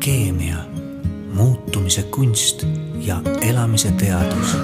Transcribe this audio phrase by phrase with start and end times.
[0.00, 0.56] alkeemia,
[1.34, 2.62] muutumise kunst
[2.98, 4.56] ja elamise teadus.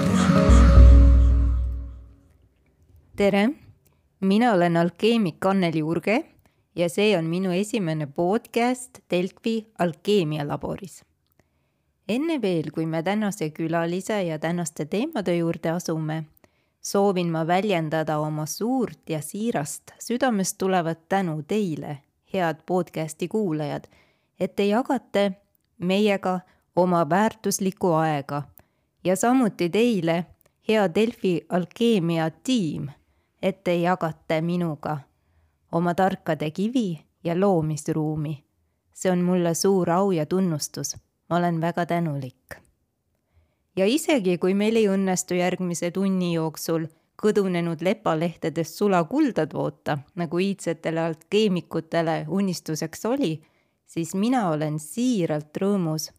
[3.15, 3.49] tere,
[4.19, 6.25] mina olen alkeemik Anneli Urge
[6.75, 11.03] ja see on minu esimene podcast Delfi alkeemialaboris.
[12.09, 16.23] enne veel, kui me tänase külalise ja tänaste teemade juurde asume,
[16.81, 21.97] soovin ma väljendada oma suurt ja siirast südamest tulevat tänu teile,
[22.33, 23.85] head podcasti kuulajad
[24.39, 25.31] et te jagate
[25.77, 26.39] meiega
[26.75, 28.43] oma väärtuslikku aega
[29.03, 30.25] ja samuti teile,
[30.67, 32.89] hea Delfi alkeemia tiim,
[33.41, 34.97] et te jagate minuga
[35.71, 38.43] oma tarkade kivi ja loomisruumi.
[38.93, 40.95] see on mulle suur au ja tunnustus,
[41.29, 42.55] ma olen väga tänulik.
[43.75, 46.87] ja isegi, kui meil ei õnnestu järgmise tunni jooksul
[47.23, 53.41] kõdunenud lepalehtedest sulakulda toota, nagu iidsetele alkeemikutele unistuseks oli
[53.87, 56.11] siis mina olen siiralt rõõmus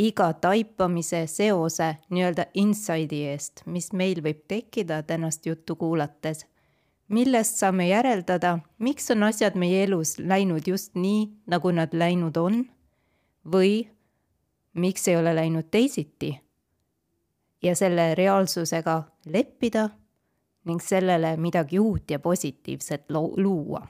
[0.00, 6.46] iga taipamise seose nii-öelda inside'i eest, mis meil võib tekkida tänast juttu kuulates,
[7.08, 12.62] millest saame järeldada, miks on asjad meie elus läinud just nii, nagu nad läinud on
[13.44, 13.88] või
[14.72, 16.38] miks ei ole läinud teisiti.
[17.62, 19.90] ja selle reaalsusega leppida
[20.64, 23.04] ning sellele midagi uut ja positiivset
[23.36, 23.86] luua.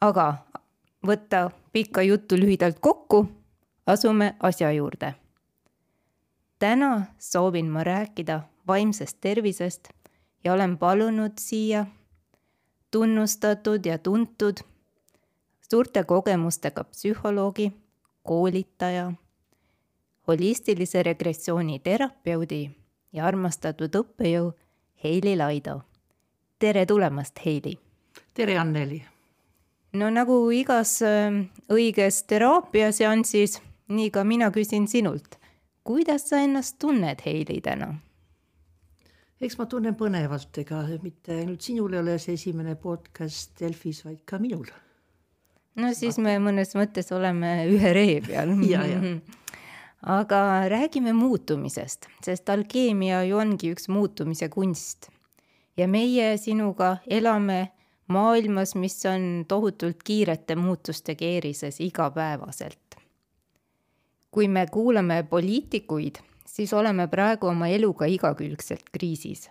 [0.00, 0.34] aga
[1.06, 3.28] võtta pikka juttu lühidalt kokku,
[3.86, 5.14] asume asja juurde.
[6.58, 9.88] täna soovin ma rääkida vaimsest tervisest
[10.44, 11.86] ja olen palunud siia
[12.90, 14.56] tunnustatud ja tuntud
[15.70, 17.72] suurte kogemustega psühholoogi,
[18.22, 19.12] koolitaja,
[20.28, 22.70] holistilise regressiooni terapeudi
[23.12, 24.52] ja armastatud õppejõu
[25.04, 25.80] Heili Laido.
[26.58, 27.78] tere tulemast, Heili!
[28.34, 29.19] tere, Anneli!
[29.92, 33.58] No nagu igas ähm, õiges teraapiaseansis,
[33.90, 35.38] nii ka mina küsin sinult,
[35.86, 37.94] kuidas sa ennast tunned, Heili, täna?
[39.40, 44.20] eks ma tunnen põnevalt, ega mitte ainult sinul ei ole see esimene podcast Delfis, vaid
[44.28, 44.68] ka minul.
[45.80, 49.00] no siis me mõnes mõttes oleme ühe ree peal ja, ja.
[50.18, 55.08] aga räägime muutumisest, sest alkeemia ju ongi üks muutumise kunst.
[55.76, 57.70] ja meie sinuga elame
[58.10, 62.78] maailmas, mis on tohutult kiirete muutuste keerises igapäevaselt.
[64.30, 66.16] kui me kuulame poliitikuid,
[66.46, 69.50] siis oleme praegu oma eluga igakülgselt kriisis.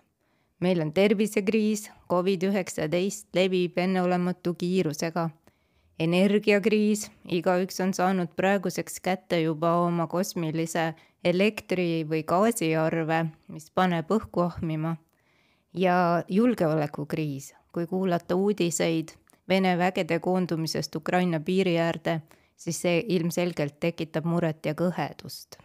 [0.59, 5.29] meil on tervisekriis, Covid-19 levib enneolematu kiirusega,
[5.99, 10.93] energiakriis, igaüks on saanud praeguseks kätte juba oma kosmilise
[11.23, 14.97] elektri- või gaasiarve, mis paneb õhku ahmima,
[15.73, 19.15] ja julgeolekukriis kui kuulata uudiseid
[19.49, 22.21] Vene vägede koondumisest Ukraina piiri äärde,
[22.55, 25.57] siis see ilmselgelt tekitab muret ja kõhedust.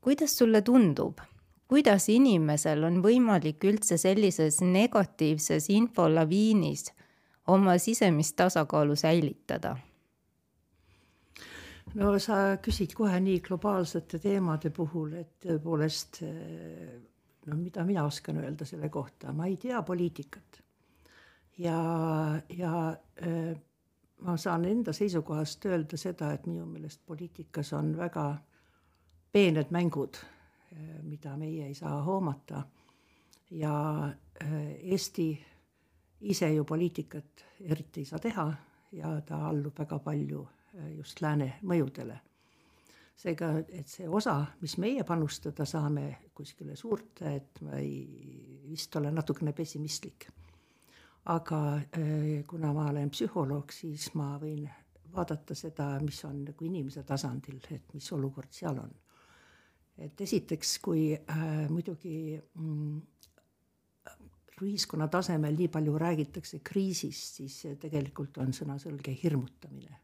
[0.00, 1.20] kuidas sulle tundub,
[1.68, 6.90] kuidas inimesel on võimalik üldse sellises negatiivses infolaviinis
[7.46, 9.76] oma sisemist tasakaalu säilitada?
[11.94, 16.22] no sa küsid kohe nii globaalsete teemade puhul, et tõepoolest
[17.46, 20.62] no mida mina oskan öelda selle kohta, ma ei tea poliitikat.
[21.58, 21.78] ja,
[22.48, 22.96] ja
[23.26, 23.56] äh,
[24.20, 28.36] ma saan enda seisukohast öelda seda, et minu meelest poliitikas on väga
[29.32, 30.16] peened mängud,
[31.02, 32.62] mida meie ei saa hoomata.
[33.50, 33.74] ja
[34.82, 35.44] Eesti
[36.20, 38.52] ise ju poliitikat eriti ei saa teha
[38.92, 40.48] ja ta allub väga palju
[40.96, 42.18] just lääne mõjudele
[43.18, 49.14] seega, et see osa, mis meie panustada saame kuskile suurde, et ma ei, vist olen
[49.14, 50.28] natukene pessimistlik.
[51.24, 54.66] aga äh, kuna ma olen psühholoog, siis ma võin
[55.14, 58.92] vaadata seda, mis on nagu inimese tasandil, et mis olukord seal on.
[59.96, 63.00] et esiteks, kui äh, muidugi mm,
[64.62, 70.03] ühiskonna tasemel nii palju räägitakse kriisist, siis tegelikult on sõnaselge hirmutamine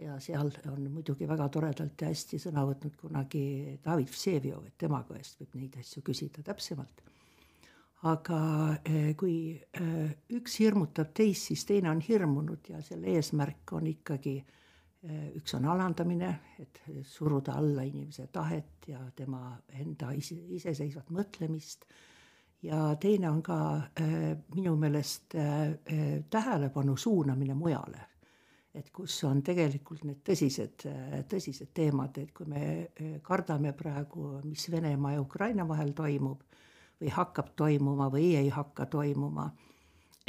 [0.00, 3.42] ja seal on muidugi väga toredalt ja hästi sõna võtnud kunagi
[3.84, 7.02] David Vseviov, et tema käest võib neid asju küsida täpsemalt.
[8.08, 8.40] aga
[8.84, 14.36] eh, kui eh, üks hirmutab teist, siis teine on hirmunud ja selle eesmärk on ikkagi
[14.38, 21.84] eh, üks on alandamine, et suruda alla inimese tahet ja tema enda ise, iseseisvat mõtlemist
[22.62, 23.58] ja teine on ka
[24.54, 25.36] minu meelest
[26.30, 28.09] tähelepanu suunamine mujale
[28.74, 30.84] et kus on tegelikult need tõsised,
[31.30, 36.44] tõsised teemad, et kui me eh, kardame praegu, mis Venemaa ja Ukraina vahel toimub
[37.00, 39.48] või hakkab toimuma või ei hakka toimuma,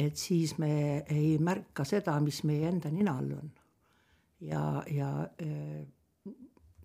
[0.00, 3.50] et siis me ei märka seda, mis meie enda nina all on.
[4.40, 5.10] ja, ja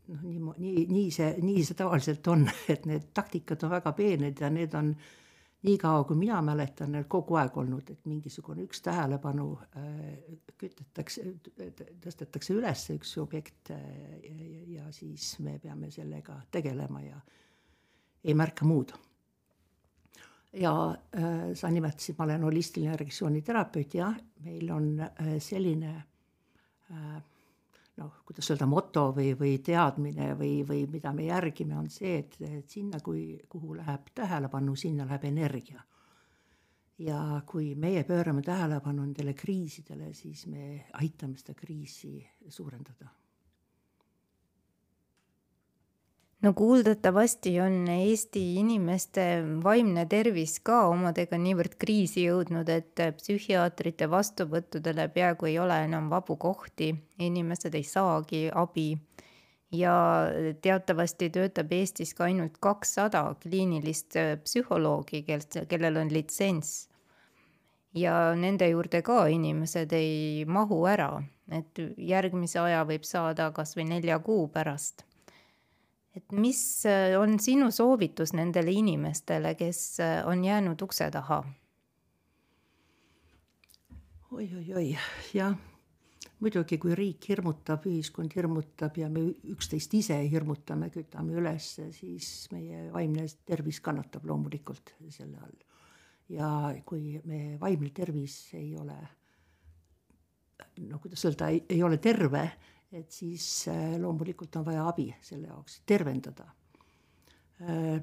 [0.07, 4.43] noh, nii, nii, nii see, nii see tavaliselt on, et need taktikad on väga peened
[4.43, 4.93] ja need on
[5.63, 11.25] niikaua, kui mina mäletan, kogu aeg olnud, et mingisugune üks tähelepanu äh, kütetakse,
[12.03, 13.81] tõstetakse üles üks objekt äh,
[14.23, 17.19] ja, ja siis me peame sellega tegelema ja
[18.23, 18.93] ei märka muud.
[20.53, 24.15] ja äh, sa nimetasid, ma olen holistiline regressiooniterapeut, jah,
[24.45, 24.93] meil on
[25.43, 25.95] selline
[26.91, 27.17] äh,
[27.97, 32.39] noh, kuidas öelda, moto või, või teadmine või, või mida me järgime, on see, et,
[32.45, 35.83] et sinna, kui, kuhu läheb tähelepanu, sinna läheb energia.
[36.97, 43.11] ja kui meie pöörame tähelepanu nendele kriisidele, siis me aitame seda kriisi suurendada
[46.41, 49.23] no kuuldavasti on Eesti inimeste
[49.63, 56.37] vaimne tervis ka omadega niivõrd kriisi jõudnud, et psühhiaatrite vastuvõttudele peaaegu ei ole enam vabu
[56.37, 58.89] kohti, inimesed ei saagi abi.
[59.71, 59.93] ja
[60.63, 66.87] teatavasti töötab Eestis ka ainult kakssada kliinilist psühholoogi, kel-, kellel on litsents.
[67.93, 73.89] ja nende juurde ka inimesed ei mahu ära, et järgmise aja võib saada kas või
[73.89, 75.06] nelja kuu pärast
[76.17, 76.59] et mis
[76.89, 81.41] äh, on sinu soovitus nendele inimestele, kes äh, on jäänud ukse taha
[84.31, 84.47] oi, oi?
[84.47, 84.95] oi-oi-oi,
[85.37, 85.53] jah,
[86.41, 92.87] muidugi, kui riik hirmutab, ühiskond hirmutab ja me üksteist ise hirmutame, kütame üles, siis meie
[92.93, 95.59] vaimne tervis kannatab loomulikult selle all.
[96.29, 96.49] ja
[96.85, 98.97] kui me vaimne tervis ei ole,
[100.89, 102.43] no kuidas öelda, ei ole terve
[102.91, 106.47] et siis äh, loomulikult on vaja abi selle jaoks, tervendada.
[107.61, 108.01] Äh,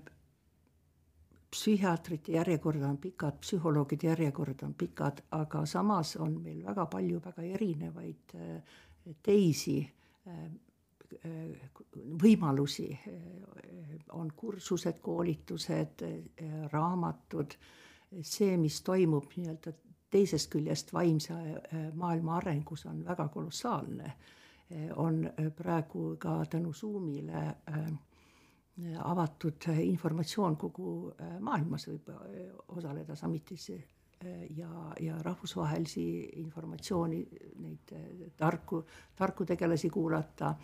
[1.50, 7.42] psühhiaatrite järjekorrad on pikad, psühholoogide järjekorrad on pikad, aga samas on meil väga palju väga
[7.54, 8.80] erinevaid äh,
[9.22, 9.78] teisi
[12.22, 12.86] võimalusi,
[14.16, 16.00] on kursused, koolitused,
[16.72, 17.54] raamatud,
[18.24, 19.74] see, mis toimub nii-öelda
[20.10, 21.36] teisest küljest vaimse
[22.00, 24.14] maailma arengus, on väga kolossaalne
[24.96, 27.90] on praegu ka tänu Zoomile äh,
[28.98, 31.88] avatud informatsioon kogu äh, maailmas.
[31.88, 33.70] Võib äh, osaleda summitis
[34.56, 34.70] ja,
[35.00, 36.04] ja rahvusvahelisi
[36.40, 37.18] informatsiooni,
[37.60, 37.90] neid
[38.36, 38.80] tarku,
[39.16, 40.54] tarku tegelasi kuulata,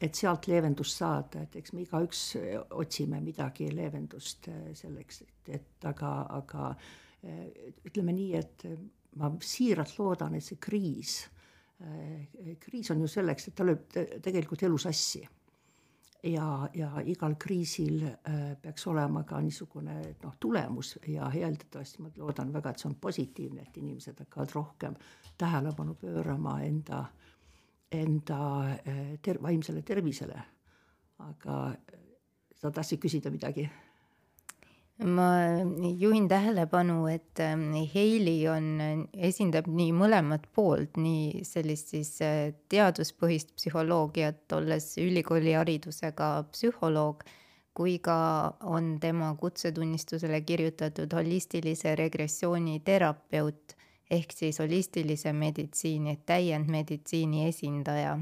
[0.00, 2.20] et sealt leevendust saada, et eks me igaüks
[2.78, 4.46] otsime midagi leevendust
[4.78, 6.68] selleks, et, et aga, aga
[7.90, 8.68] ütleme nii, et
[9.18, 11.37] ma siiralt loodan, et see kriis Äh,
[12.60, 13.84] kriis on ju selleks, et ta lööb
[14.22, 15.22] tegelikult elu sassi.
[16.22, 22.52] ja, ja igal kriisil äh, peaks olema ka niisugune noh, tulemus ja eeldatavasti ma loodan
[22.52, 24.96] väga, et see on positiivne, et inimesed hakkavad rohkem
[25.38, 27.04] tähelepanu pöörama enda,
[27.92, 28.40] enda
[28.72, 30.42] äh, ter-, vaimsele tervisele.
[31.18, 31.74] aga
[32.54, 33.70] sa tahtsid küsida midagi?
[34.98, 35.30] Ma
[35.98, 43.54] juhin tähelepanu, et ähm, Heili on, esindab nii mõlemat poolt, nii sellist siis äh, teaduspõhist
[43.54, 47.22] psühholoogiat, olles ülikooliharidusega psühholoog,
[47.78, 48.18] kui ka
[48.66, 53.76] on tema kutsetunnistusele kirjutatud holistilise regressiooni terapeut
[54.10, 58.18] ehk siis holistilise meditsiini, täiendmeditsiini esindaja.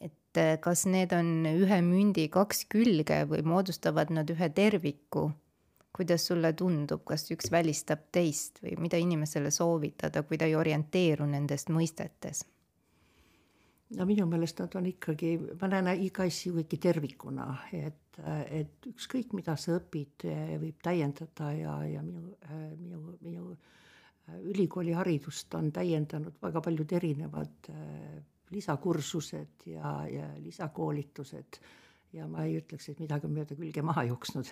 [0.00, 5.30] Et äh, kas need on ühe mündi kaks külge või moodustavad nad ühe terviku
[5.92, 11.26] kuidas sulle tundub, kas üks välistab teist või mida inimesele soovitada, kui ta ei orienteeru
[11.26, 12.44] nendest mõistetes?
[13.96, 18.20] no minu meelest nad on ikkagi, ma näen iga asju ikkagi tervikuna, et,
[18.52, 20.26] et ükskõik, mida sa õpid,
[20.60, 22.34] võib täiendada ja, ja minu,
[22.76, 23.46] minu, minu
[24.52, 27.70] ülikooliharidust on täiendanud väga paljud erinevad
[28.52, 31.60] lisakursused ja, ja lisakoolitused
[32.12, 34.50] ja ma ei ütleks, et midagi on mööda külge maha jooksnud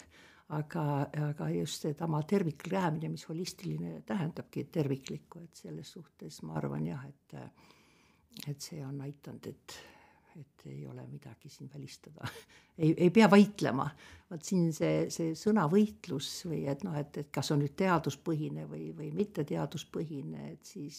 [0.55, 0.85] aga,
[1.31, 7.03] aga just sedama terviklik lähenemine, mis holistiline tähendabki terviklikku, et selles suhtes ma arvan jah,
[7.09, 7.39] et
[8.47, 9.75] et see on aidanud, et,
[10.37, 12.29] et ei ole midagi siin välistada.
[12.77, 13.87] Ei, ei pea võitlema.
[14.29, 18.91] vot siin see, see sõnavõitlus või et noh, et, et kas on nüüd teaduspõhine või,
[18.93, 20.99] või mitteteaduspõhine, et siis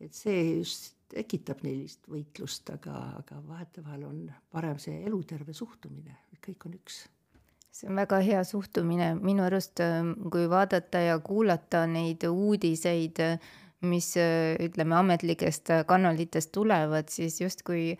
[0.00, 6.64] et see just tekitab neilist võitlust, aga, aga vahetevahel on parem see eluterve suhtumine, kõik
[6.70, 7.02] on üks
[7.72, 13.20] see on väga hea suhtumine, minu arust ähm, kui vaadata ja kuulata neid uudiseid,
[13.82, 14.12] mis
[14.62, 17.96] ütleme ametlikest kanalitest tulevad, siis justkui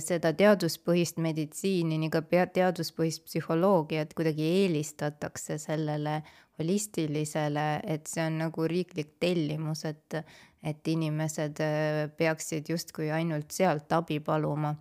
[0.00, 2.22] seda teaduspõhist meditsiini, nii ka
[2.54, 6.22] teaduspõhist psühholoogiat kuidagi eelistatakse sellele
[6.60, 10.18] holistilisele, et see on nagu riiklik tellimus, et,
[10.62, 14.74] et inimesed äh, peaksid justkui ainult sealt abi paluma.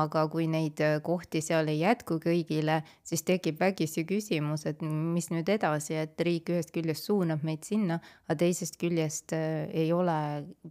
[0.00, 5.30] Aga kui neid äh, kohti seal ei jätku kõigile, siis tekib vägisi küsimus, et mis
[5.30, 10.18] nüüd edasi, et riik ühest küljest suunab meid sinna, aga teisest küljest äh, ei ole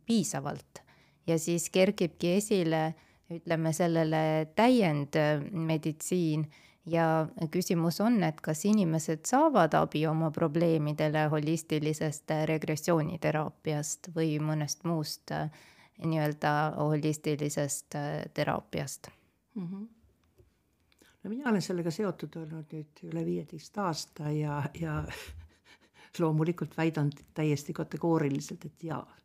[0.05, 0.83] piisavalt.
[1.27, 2.93] ja siis kerkibki esile,
[3.31, 6.43] ütleme sellele täiendmeditsiin
[6.85, 15.31] ja küsimus on, et kas inimesed saavad abi oma probleemidele holistilisest regressiooniteraapiast või mõnest muust
[15.31, 15.47] äh,
[16.01, 19.07] nii-öelda holistilisest äh, teraapiast
[19.55, 19.67] mm.
[19.67, 19.87] -hmm.
[21.23, 25.03] no mina olen sellega seotud olnud nüüd üle viieteist aasta ja, ja
[26.19, 29.15] loomulikult väidan täiesti kategooriliselt, et jaa,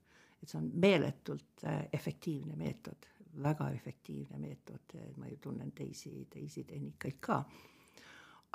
[0.42, 3.08] et see on meeletult äh, efektiivne meetod
[3.42, 7.44] väga efektiivne meetod, ma ju tunnen teisi, teisi tehnikaid ka.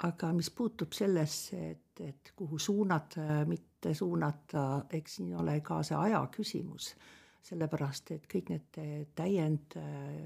[0.03, 5.97] aga mis puutub sellesse, et, et kuhu suunata, mitte suunata, eks siin ole ka see
[5.97, 6.95] aja küsimus
[7.43, 8.81] sellepärast et kõik need
[9.15, 9.75] täiend-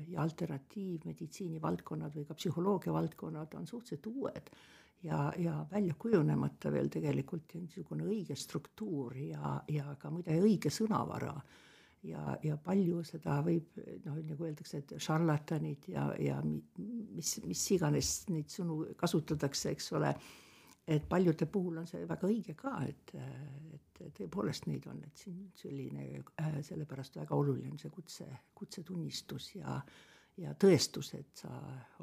[0.07, 4.51] ja alternatiivmeditsiini valdkonnad või ka psühholoogia valdkonnad on suhteliselt uued
[5.03, 11.33] ja, ja välja kujunemata veel tegelikult niisugune õige struktuur ja, ja ka muide õige sõnavara
[12.07, 18.11] ja, ja palju seda võib noh, nagu öeldakse, et šarlatanid ja, ja mis, mis iganes
[18.31, 20.13] neid sõnu kasutatakse, eks ole.
[20.87, 23.15] Et paljude puhul on see väga õige ka, et,
[23.75, 26.09] et tõepoolest neid on, et siin selline
[26.41, 29.79] äh, sellepärast väga oluline on see kutse, kutsetunnistus ja,
[30.37, 31.51] ja tõestus, et sa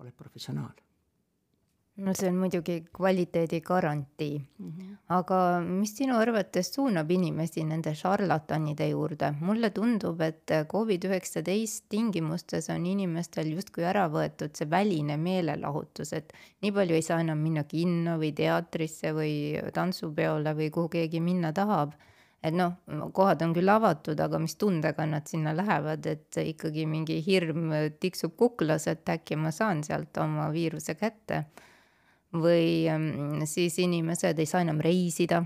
[0.03, 0.83] oled professionaal
[1.97, 4.71] no see on muidugi kvaliteedi garantii mm.
[4.71, 4.95] -hmm.
[5.17, 9.35] aga mis sinu arvates suunab inimesi nende šarlatanide juurde?
[9.41, 16.33] mulle tundub, et Covid-19 tingimustes on inimestel justkui ära võetud see väline meelelahutus, et
[16.63, 19.35] nii palju ei saa enam minna kinno või teatrisse või
[19.75, 21.95] tantsupeole või kuhu keegi minna tahab
[22.45, 22.75] et noh,
[23.13, 27.71] kohad on küll avatud, aga mis tundega nad sinna lähevad, et ikkagi mingi hirm
[28.01, 31.45] tiksub kuklas, et äkki ma saan sealt oma viiruse kätte
[32.35, 35.45] või mm, siis inimesed ei saa enam reisida.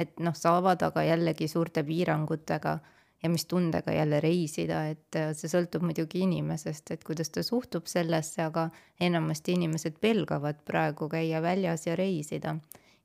[0.00, 2.78] et noh, saavad, aga jällegi suurte piirangutega
[3.22, 7.88] ja mis tundega jälle reisida, et äh, see sõltub muidugi inimesest, et kuidas ta suhtub
[7.90, 12.56] sellesse, aga enamasti inimesed pelgavad praegu käia väljas ja reisida.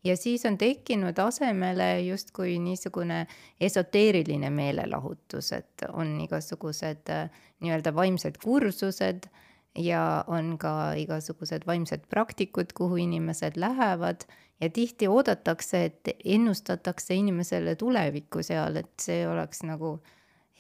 [0.04, 3.26] ja siis on tekkinud asemele justkui niisugune
[3.60, 7.30] esoteeriline meelelahutus, et on igasugused äh,
[7.60, 9.28] nii-öelda vaimsed kursused
[9.76, 14.26] ja on ka igasugused vaimsed praktikud, kuhu inimesed lähevad.
[14.62, 19.98] Ja tihti oodatakse, et ennustatakse inimesele tulevikku seal, et see oleks nagu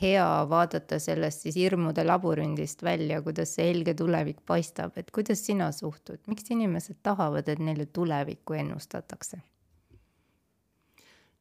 [0.02, 5.72] hea vaadata sellest siis hirmude labürindist välja, kuidas see helge tulevik paistab, et kuidas sina
[5.72, 9.40] suhtud, miks inimesed tahavad, et neile tulevikku ennustatakse?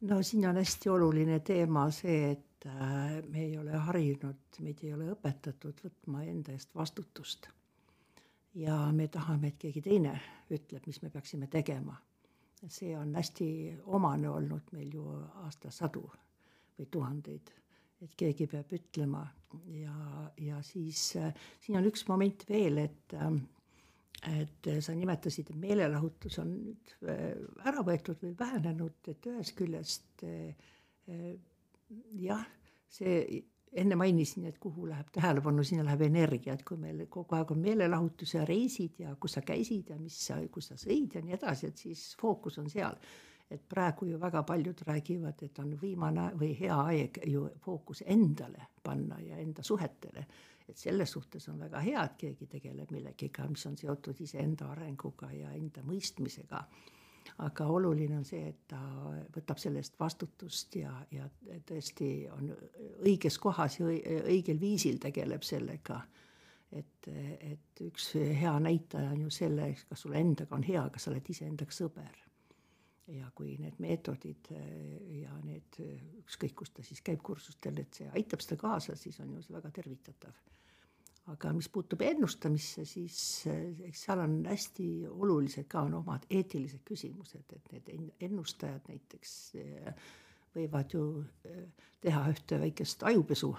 [0.00, 4.94] no siin on hästi oluline teema see, et äh, me ei ole harjunud, meid ei
[4.94, 7.48] ole õpetatud võtma enda eest vastutust
[8.54, 10.14] ja me tahame, et keegi teine
[10.54, 11.96] ütleb, mis me peaksime tegema.
[12.68, 13.46] see on hästi
[13.92, 15.04] omane olnud meil ju
[15.44, 16.04] aastasadu
[16.78, 17.50] või tuhandeid,
[18.00, 19.26] et keegi peab ütlema
[19.68, 19.96] ja,
[20.40, 23.36] ja siis äh, siin on üks moment veel, et äh,
[24.24, 27.34] et sa nimetasid, et meelelahutus on nüüd äh,
[27.68, 30.54] ära võetud või vähenenud, et ühest küljest äh,
[32.20, 32.44] jah,
[32.88, 33.42] see
[33.74, 37.60] enne mainisin, et kuhu läheb tähelepanu, sinna läheb energia, et kui meil kogu aeg on
[37.62, 41.36] meelelahutus ja reisid ja kus sa käisid ja mis sa, kus sa sõid ja nii
[41.36, 42.98] edasi, et siis fookus on seal.
[43.50, 48.70] et praegu ju väga paljud räägivad, et on viimane või hea aeg ju fookus endale
[48.82, 50.26] panna ja enda suhetele.
[50.68, 55.30] et selles suhtes on väga hea, et keegi tegeleb millegiga, mis on seotud iseenda arenguga
[55.32, 56.64] ja enda mõistmisega
[57.44, 58.80] aga oluline on see, et ta
[59.34, 61.28] võtab selle eest vastutust ja, ja
[61.66, 62.50] tõesti on
[63.06, 66.00] õiges kohas ja õigel viisil tegeleb sellega.
[66.72, 67.08] et,
[67.52, 71.30] et üks hea näitaja on ju selle, kas sul endaga on hea, kas sa oled
[71.30, 72.22] iseendaga sõber.
[73.06, 74.48] ja kui need meetodid
[75.20, 75.80] ja need,
[76.22, 79.54] ükskõik kus ta siis käib kursustel, et see aitab seda kaasa, siis on ju see
[79.54, 80.32] väga tervitatav
[81.32, 87.54] aga mis puutub ennustamisse, siis eks seal on hästi olulised ka on omad eetilised küsimused,
[87.56, 90.10] et need ennustajad näiteks eh,
[90.56, 91.04] võivad ju
[91.48, 93.54] eh, teha ühte väikest ajupesu.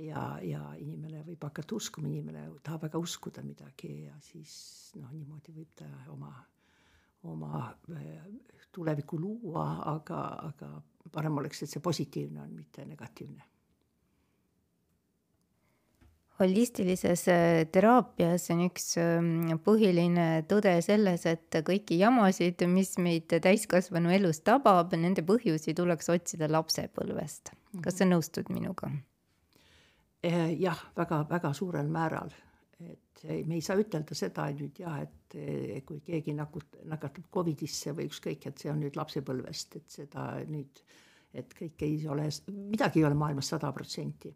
[0.00, 4.54] ja, ja inimene võib hakata uskuma, inimene tahab väga uskuda midagi ja siis
[4.96, 6.32] noh, niimoodi võib ta oma,
[7.28, 7.66] oma
[7.98, 8.24] eh,
[8.72, 10.72] tulevikku luua, aga, aga
[11.12, 13.49] parem oleks, et see positiivne on, mitte negatiivne
[16.40, 24.12] holistilises äh, teraapias on üks ähm, põhiline tõde selles, et kõiki jamasid, mis meid täiskasvanu
[24.16, 27.52] elus tabab, nende põhjusi tuleks otsida lapsepõlvest.
[27.84, 28.90] kas sa nõustud minuga?
[30.24, 32.32] Eh, jah, väga-väga suurel määral,
[32.84, 37.94] et me ei saa ütelda seda nüüd jah, et eh, kui keegi nakut-, nakatab Covidisse
[37.96, 40.82] või ükskõik, et see on nüüd lapsepõlvest, et seda nüüd,
[41.36, 44.32] et kõik ei ole, midagi ei ole maailmas sada protsenti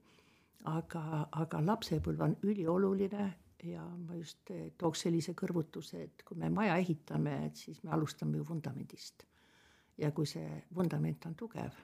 [0.70, 1.04] aga,
[1.42, 3.30] aga lapsepõlv on ülioluline
[3.64, 7.92] ja ma just eh, tooks sellise kõrvutuse, et kui me maja ehitame, et siis me
[7.96, 9.26] alustame ju vundamendist.
[9.98, 11.76] ja kui see vundament on tugev,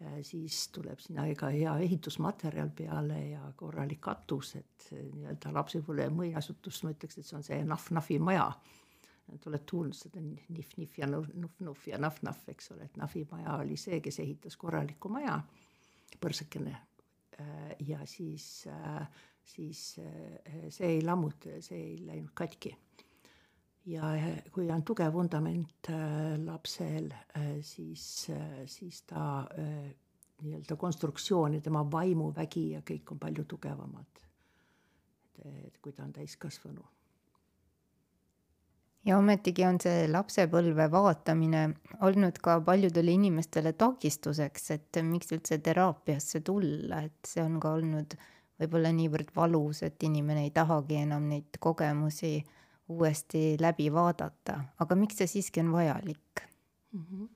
[0.00, 6.82] eh, siis tuleb sinna ka hea ehitusmaterjal peale ja korralik katus, et nii-öelda lapsepõlve muinasjutus,
[6.84, 8.52] ma ütleks, et see on see nahv-nahvi maja.
[9.46, 14.00] oled kuulnud seda nihv-nihv ja nuhv-nuhv ja nahv-nahv, eks ole, et nahvi maja oli see,
[14.00, 15.36] kes ehitas korraliku maja,
[16.20, 16.74] põrsakene
[17.86, 19.08] ja siis, äh,
[19.44, 22.76] siis äh, see ei lammuta, see ei läinud katki.
[23.86, 24.12] ja
[24.52, 25.88] kui on tugev vundament
[26.44, 27.08] lapsel,
[27.64, 28.28] siis,
[28.66, 29.46] siis ta
[30.42, 34.22] nii-öelda konstruktsioon ja tema vaimuvägi ja kõik on palju tugevamad.
[35.64, 36.84] et kui ta on täiskasvanu
[39.06, 41.62] ja ometigi on see lapsepõlve vaatamine
[42.06, 48.16] olnud ka paljudele inimestele takistuseks, et miks üldse teraapiasse tulla, et see on ka olnud
[48.60, 52.34] võib-olla niivõrd valus, et inimene ei tahagi enam neid kogemusi
[52.90, 56.42] uuesti läbi vaadata, aga miks see siiski on vajalik
[56.92, 57.04] mm?
[57.04, 57.28] -hmm.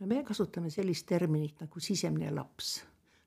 [0.00, 2.80] no me kasutame sellist terminit nagu sisemine laps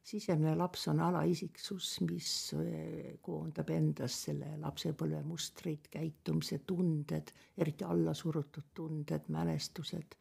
[0.08, 2.30] sisemine laps on alaisiksus, mis
[2.62, 10.18] eh, koondab endas selle lapsepõlve mustrid, käitumise, tunded, eriti allasurutud tunded, mälestused.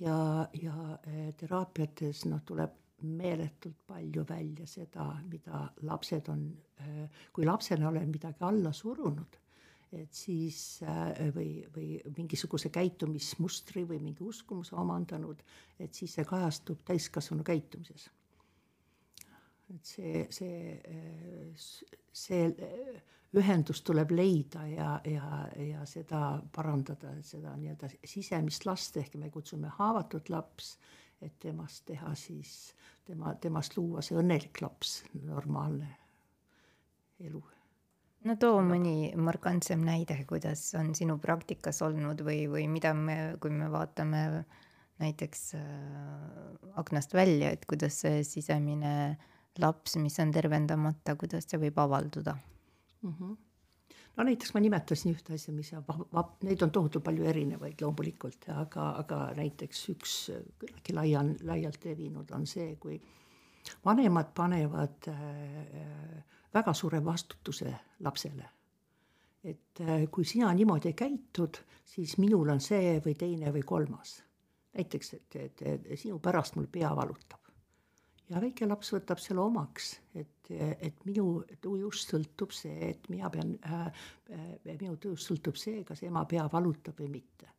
[0.00, 0.16] ja,
[0.62, 6.46] ja eh, teraapiates noh, tuleb meeletult palju välja seda, mida lapsed on,
[6.80, 9.42] eh, kui lapsena olen midagi alla surunud,
[9.92, 10.80] et siis
[11.36, 15.44] või, või mingisuguse käitumismustri või mingi uskumuse omandanud,
[15.78, 18.08] et siis see kajastub täiskasvanu käitumises
[19.74, 20.76] et see, see,
[22.14, 22.42] see
[23.36, 29.72] ühendus tuleb leida ja, ja, ja seda parandada, seda nii-öelda sisemist last ehk me kutsume
[29.78, 30.76] haavatud laps,
[31.20, 32.54] et temast teha siis,
[33.08, 35.90] tema, temast luua see õnnelik laps, normaalne
[37.26, 37.42] elu.
[38.28, 43.50] no too mõni markantsem näide, kuidas on sinu praktikas olnud või, või mida me, kui
[43.50, 44.44] me vaatame
[45.00, 45.64] näiteks äh,
[46.80, 52.36] aknast välja, et kuidas see sisemine äh, laps, mis on tervendamata, kuidas see võib avalduda
[53.02, 53.12] mm?
[53.12, 53.36] -hmm.
[54.16, 58.88] no näiteks ma nimetasin ühte asja, mis vab-, neid on tohutult palju erinevaid loomulikult, aga,
[59.02, 60.16] aga näiteks üks
[60.58, 63.00] küllaltki laia, laialt levinud on see, kui
[63.84, 65.16] vanemad panevad äh,
[66.54, 68.48] väga suure vastutuse lapsele.
[69.44, 74.22] et äh, kui sina niimoodi käitud, siis minul on see või teine või kolmas.
[74.76, 77.35] näiteks, et, et, et sinu pärast mul pea valutab
[78.30, 83.54] ja väike laps võtab selle omaks, et, et minu tujust sõltub see, et mina pean
[83.66, 84.06] äh,,
[84.72, 87.52] minu tujust sõltub see, kas ema pea valutab või mitte.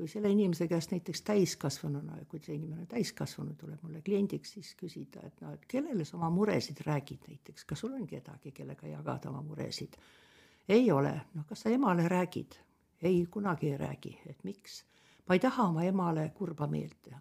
[0.00, 5.20] kui selle inimese käest näiteks täiskasvanuna, kui see inimene täiskasvanu tuleb mulle kliendiks, siis küsida,
[5.26, 9.28] et no, et kellele sa oma muresid räägid näiteks, kas sul on kedagi, kellega jagada
[9.30, 10.00] oma muresid?
[10.68, 12.56] ei ole, noh, kas sa emale räägid?
[13.02, 14.84] ei, kunagi ei räägi, et miks?
[15.28, 17.20] ma ei taha oma emale kurba meelt teha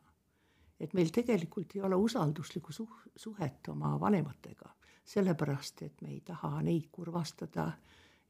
[0.79, 4.71] et meil tegelikult ei ole usalduslikku suh-, suhet oma vanematega,
[5.09, 7.71] sellepärast et me ei taha neid kurvastada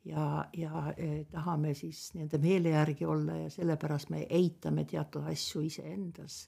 [0.06, 5.64] ja, ja eh, tahame siis nende meele järgi olla ja sellepärast me eitame teatud asju
[5.68, 6.46] iseendas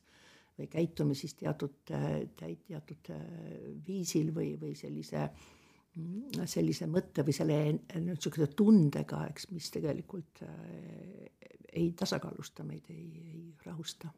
[0.58, 3.12] või käitume siis teatud, teatud
[3.88, 5.30] viisil või, või sellise,
[6.46, 7.58] sellise mõtte või selle
[8.04, 11.30] niisuguse tundega, eks, mis tegelikult eh,
[11.72, 14.12] ei tasakaalusta meid, ei, ei rahusta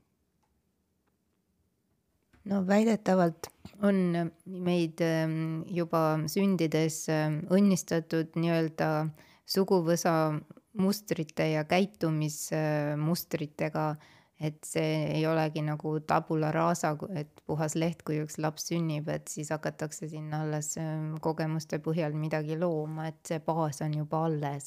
[2.49, 3.47] no väidetavalt
[3.83, 9.07] on meid ähm, juba sündides ähm, õnnistatud nii-öelda
[9.47, 10.33] suguvõsa
[10.79, 13.95] mustrite ja käitumismustritega,
[14.43, 19.27] et see ei olegi nagu tabula rasa, et puhas leht, kui üks laps sünnib, et
[19.31, 24.65] siis hakatakse sinna alles ähm, kogemuste põhjal midagi looma, et see baas on juba alles.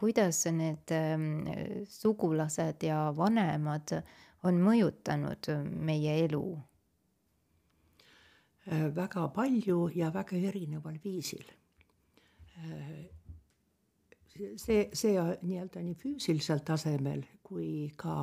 [0.00, 0.88] kuidas need
[1.92, 3.92] sugulased ja vanemad
[4.48, 5.44] on mõjutanud
[5.76, 6.69] meie elu Äh,
[8.94, 11.44] väga palju ja väga erineval viisil.
[14.56, 18.14] See, see nii-öelda nii füüsilisel tasemel kui ka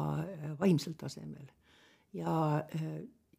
[0.60, 1.50] vaimsel tasemel
[2.16, 2.64] ja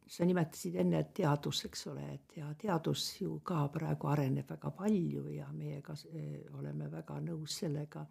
[0.08, 5.26] sa nimetasid enne teadus, eks ole, et ja teadus ju ka praegu areneb väga palju
[5.34, 5.96] ja meie ka
[6.58, 8.04] oleme väga nõus sellega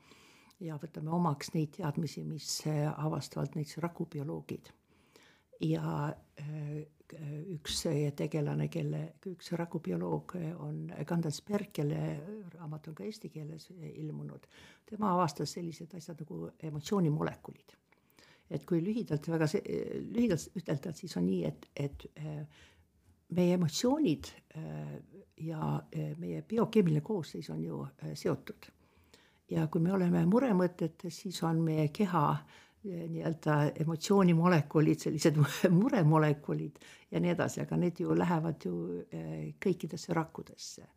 [0.61, 2.49] ja võtame omaks neid teadmisi, mis
[2.95, 4.73] avastavad näiteks rakubioloogid.
[5.61, 6.13] ja
[7.53, 7.81] üks
[8.15, 12.01] tegelane, kelle, üks rakubioloog on Kandelsberg, kelle
[12.53, 14.47] raamat on ka eesti keeles ilmunud,
[14.85, 17.77] tema avastas sellised asjad nagu emotsioonimolekulid
[18.51, 19.77] et kui lühidalt väga see,
[20.13, 22.63] lühidalt ütelda, siis on nii, et, et äh,
[23.37, 24.93] meie emotsioonid äh,
[25.47, 27.83] ja äh, meie biokeemiline koosseis on ju
[28.15, 28.71] seotud.
[29.49, 32.23] ja kui me oleme muremõtetes, siis on meie keha
[32.87, 35.39] nii-öelda emotsioonimolekulid, sellised
[35.81, 36.79] muremolekulid
[37.11, 38.75] ja nii edasi, aga need ju lähevad ju
[39.63, 40.87] kõikidesse rakkudesse.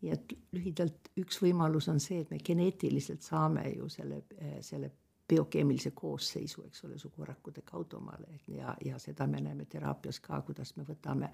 [0.00, 4.22] nii et lühidalt üks võimalus on see, et me geneetiliselt saame ju selle,
[4.64, 4.88] selle
[5.30, 10.74] biokeemilise koosseisu, eks ole, sugurakkude kaudu omale ja, ja seda me näeme teraapias ka, kuidas
[10.76, 11.30] me võtame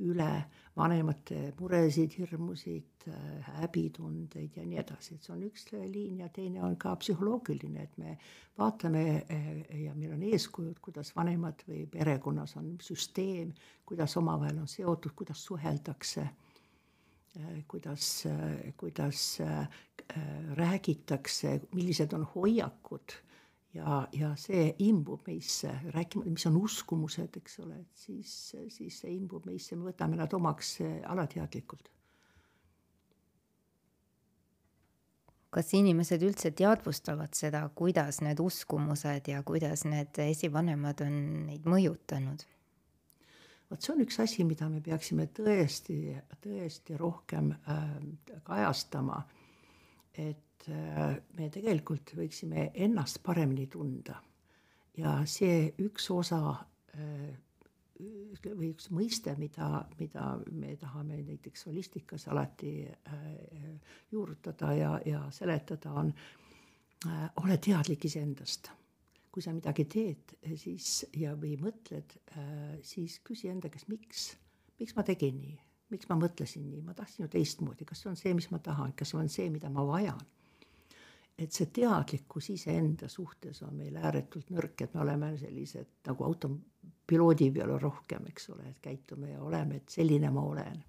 [0.00, 0.28] üle
[0.76, 3.06] vanemate muresid, hirmusid,
[3.60, 7.98] häbitundeid ja nii edasi, et see on üks liin ja teine on ka psühholoogiline, et
[8.00, 8.16] me
[8.60, 9.04] vaatame
[9.84, 13.52] ja meil on eeskujud, kuidas vanemad või perekonnas on süsteem,
[13.88, 16.28] kuidas omavahel on seotud, kuidas suheldakse
[17.38, 19.38] Äh, kuidas, äh, kuidas
[20.56, 23.12] räägitakse, millised on hoiakud
[23.74, 28.34] ja, ja see imbub meisse, rääkima, mis on uskumused, eks ole, et siis,
[28.68, 31.90] siis see imbub meisse, me võtame nad omaks alateadlikult.
[35.50, 41.16] kas inimesed üldse teadvustavad seda, kuidas need uskumused ja kuidas need esivanemad on
[41.48, 42.44] neid mõjutanud?
[43.70, 45.98] vot see on üks asi, mida me peaksime tõesti,
[46.42, 47.82] tõesti rohkem äh,
[48.46, 49.24] kajastama.
[50.14, 54.18] et äh, me tegelikult võiksime ennast paremini tunda.
[54.98, 56.40] Ja see üks osa
[56.96, 57.30] äh,
[58.00, 63.24] või üks mõiste, mida, mida me tahame näiteks holistikas alati äh,
[64.12, 66.12] juurutada ja, ja seletada, on
[67.40, 68.68] ole teadlik iseendast.
[69.32, 72.16] Kui sa midagi teed, siis ja, või mõtled,
[72.82, 74.24] siis küsi enda käest, miks,
[74.80, 75.54] miks ma tegin nii,
[75.94, 78.92] miks ma mõtlesin nii, ma tahtsin ju teistmoodi, kas see on see, mis ma tahan,
[78.98, 80.18] kas see on see, mida ma vajan.
[81.40, 87.50] Et see teadlikkus iseenda suhtes on meil ääretult nõrk, et me oleme sellised nagu autopiloodi
[87.56, 90.84] peal rohkem, eks ole, et käitume ja oleme, et selline ma olen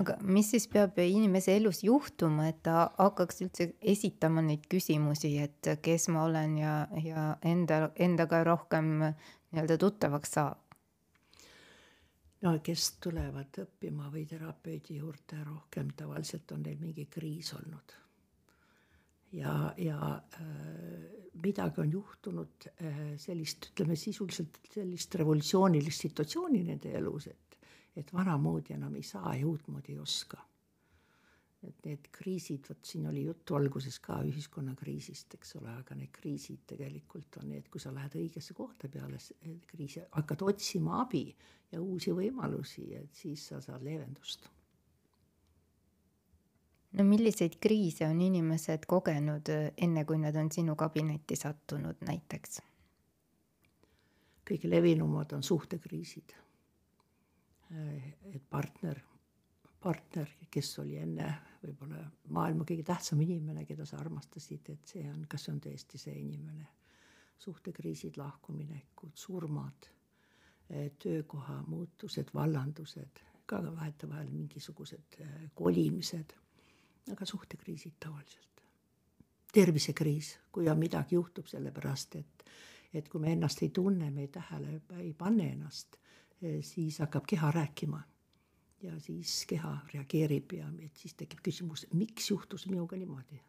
[0.00, 5.70] aga mis siis peab inimese elus juhtuma, et ta hakkaks üldse esitama neid küsimusi, et
[5.82, 10.62] kes ma olen ja, ja enda, endaga rohkem nii-öelda tuttavaks saab?
[12.42, 17.94] no kes tulevad õppima või terapeudi juurde rohkem, tavaliselt on neil mingi kriis olnud.
[19.36, 19.98] Ja, ja
[20.40, 27.42] äh, midagi on juhtunud äh, sellist, ütleme sisuliselt sellist revolutsioonilist situatsiooni nende elus, et
[27.96, 30.42] et vanamoodi enam ei saa ja uutmoodi ei oska.
[31.66, 36.60] et need kriisid, vot siin oli juttu alguses ka ühiskonnakriisist, eks ole, aga need kriisid
[36.68, 39.18] tegelikult on need, kui sa lähed õigesse kohta peale
[39.66, 41.24] kriisi, hakkad otsima abi
[41.72, 44.46] ja uusi võimalusi, et siis sa saad leevendust
[46.96, 52.62] no milliseid kriise on inimesed kogenud enne, kui nad on sinu kabinetti sattunud näiteks?
[54.46, 56.36] kõige levinumad on suhtekriisid
[57.70, 59.00] Äh, et partner,
[59.82, 61.26] partner, kes oli enne
[61.64, 61.98] võib-olla
[62.30, 66.18] maailma kõige tähtsam inimene, keda sa armastasid, et see on, kas see on tõesti see
[66.20, 66.72] inimene.
[67.36, 69.88] suhtekriisid, lahkuminekud, surmad,
[70.70, 76.32] äh, töökoha muutused, vallandused, ka vahetevahel mingisugused äh, kolimised,
[77.12, 78.42] aga suhtekriisid tavaliselt.
[79.52, 82.44] tervisekriis, kui on midagi juhtub, sellepärast et,
[82.94, 85.96] et kui me ennast ei tunne, me ei tähele, ei panne ennast
[86.42, 88.02] Eh, siis hakkab keha rääkima.
[88.82, 93.40] ja siis keha reageerib ja siis tekib küsimus, miks juhtus minuga niimoodi.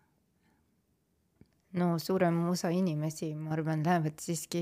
[1.77, 4.61] No suurem osa inimesi, ma arvan, lähevad siiski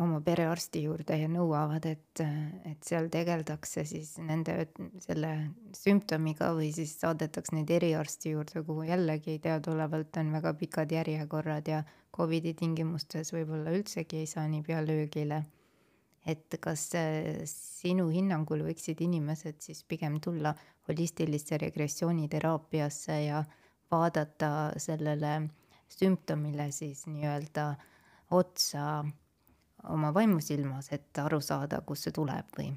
[0.00, 2.22] oma perearsti juurde ja nõuavad, et,
[2.68, 4.68] et seal tegeldakse siis nende
[5.04, 5.32] selle
[5.76, 11.82] sümptomiga või siis saadetakse neid eriarsti juurde, kuhu jällegi teadaolevalt on väga pikad järjekorrad ja
[12.12, 15.42] Covidi tingimustes võib-olla üldsegi ei saa nii pealöögile
[16.26, 20.54] et kas äh, sinu hinnangul võiksid inimesed siis pigem tulla
[20.88, 23.42] holistilisse regressiooniteraapiasse ja
[23.90, 25.32] vaadata sellele
[25.98, 27.66] sümptomile siis nii-öelda
[28.32, 29.04] otsa
[29.90, 32.70] oma vaimusilmas, et aru saada, kust see tuleb või?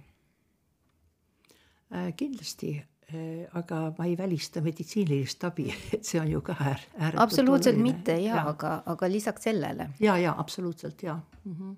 [1.93, 2.73] Äh, kindlasti,
[3.13, 7.75] äh, aga ma ei välista meditsiinilist abi, et see on ju ka äär, ääretult absoluutselt
[7.77, 7.91] oluline.
[7.91, 9.89] mitte ja, ja., aga, aga lisaks sellele.
[9.99, 11.55] ja, ja absoluutselt ja mm.
[11.55, 11.75] -hmm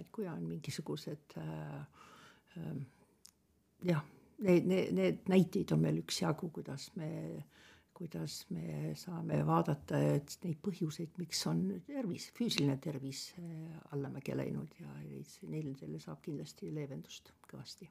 [0.00, 1.80] et kui on mingisugused äh,
[2.56, 2.74] äh,
[3.88, 4.02] jah,
[4.38, 7.10] need, need, need näiteid on meil üksjagu, kuidas me,
[7.98, 14.74] kuidas me saame vaadata, et neid põhjuseid, miks on tervis, füüsiline tervis äh, allamäge läinud
[14.80, 17.90] ja neil, neile saab kindlasti leevendust kõvasti.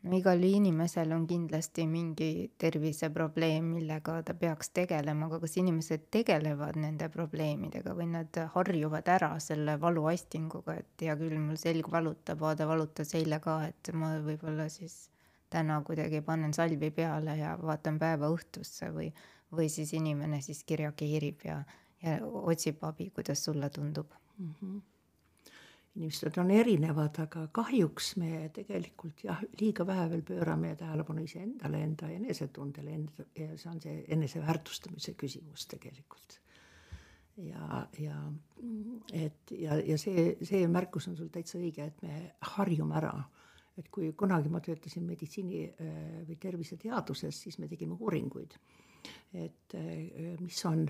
[0.00, 6.78] No igal inimesel on kindlasti mingi terviseprobleem, millega ta peaks tegelema, aga kas inimesed tegelevad
[6.80, 12.68] nende probleemidega või nad harjuvad ära selle valuastinguga, et hea küll, mul selg valutab, vaata
[12.70, 15.02] valutas eile ka, et ma võib-olla siis
[15.50, 19.10] täna kuidagi panen salvi peale ja vaatan päeva õhtusse või,
[19.56, 21.62] või siis inimene siiski reageerib ja,
[22.02, 24.54] ja otsib abi, kuidas sulle tundub mm?
[24.60, 24.80] -hmm
[25.96, 32.10] inimesed on erinevad, aga kahjuks me tegelikult jah, liiga vähe veel pöörame tähelepanu iseendale, enda
[32.14, 36.38] enesetundele, enda ja see on see eneseväärtustamise küsimus tegelikult.
[37.40, 38.16] ja, ja
[39.12, 43.14] et ja, ja see, see märkus on sul täitsa õige, et me harjume ära.
[43.80, 48.56] Et kui kunagi ma töötasin meditsiini äh, või terviseteaduses, siis me tegime uuringuid,
[49.40, 50.86] et äh, mis on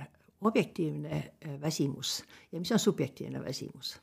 [0.49, 2.21] objektiivne äh, väsimus
[2.53, 3.99] ja mis on subjektiivne väsimus.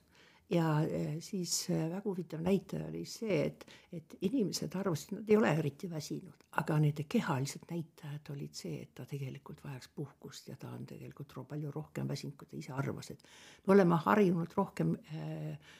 [0.47, 0.78] Ja
[1.19, 6.45] siis väga huvitav näitaja oli see, et, et inimesed arvasid, nad ei ole eriti väsinud,
[6.62, 11.36] aga nende kehalised näitajad olid see, et ta tegelikult vajaks puhkust ja ta on tegelikult
[11.50, 13.28] palju rohkem väsinud, kui ta ise arvas, et
[13.67, 15.76] me oleme harjunud rohkem äh,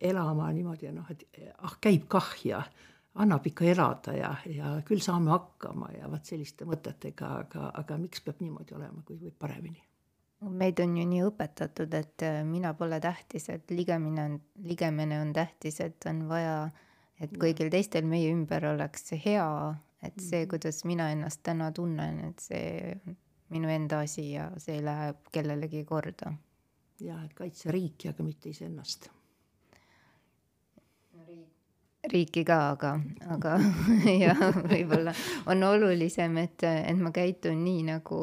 [0.00, 1.26] elama niimoodi, noh, et
[1.58, 2.62] ah, käib kah ja
[3.22, 8.24] annab ikka elada ja, ja küll saame hakkama ja vot selliste mõtetega, aga, aga miks
[8.24, 9.82] peab niimoodi olema, kui võib paremini
[10.50, 14.32] meid on ju nii õpetatud, et äh, mina pole tähtis, et ligemine on,
[14.66, 16.56] ligemine on tähtis, et on vaja,
[17.22, 19.46] et kõigil teistel meie ümber oleks hea,
[20.02, 20.50] et see, mhm.
[20.50, 23.16] kuidas mina ennast täna tunnen, et see on
[23.54, 26.34] minu enda asi ja see läheb kellelegi korda.
[27.02, 29.10] ja, et kaitse riiki, aga mitte iseennast
[32.10, 32.92] riiki ka, aga,
[33.30, 33.56] aga
[34.24, 34.34] ja
[34.66, 35.14] võib-olla
[35.50, 38.22] on olulisem, et, et ma käitun nii, nagu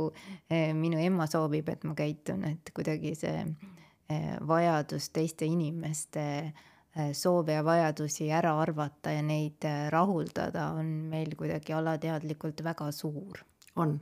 [0.51, 7.13] eh, minu ema soovib, et ma käitun, et kuidagi see eh, vajadus teiste inimeste eh,
[7.15, 13.45] soove ja vajadusi ära arvata ja neid rahuldada on meil kuidagi alateadlikult väga suur.
[13.75, 13.99] on,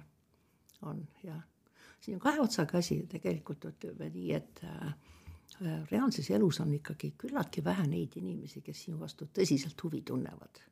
[0.82, 1.44] on jah.
[2.02, 4.96] siin on kahe otsaga asi tegelikult ütleme nii, et Äh,
[5.92, 10.64] reaalses elus on ikkagi küllaltki vähe neid inimesi, kes sinu vastu tõsiselt huvi tunnevad.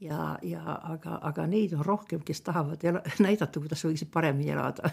[0.00, 4.92] ja, ja aga, aga neid on rohkem, kes tahavad ela, näidata, kuidas võiksid paremini elada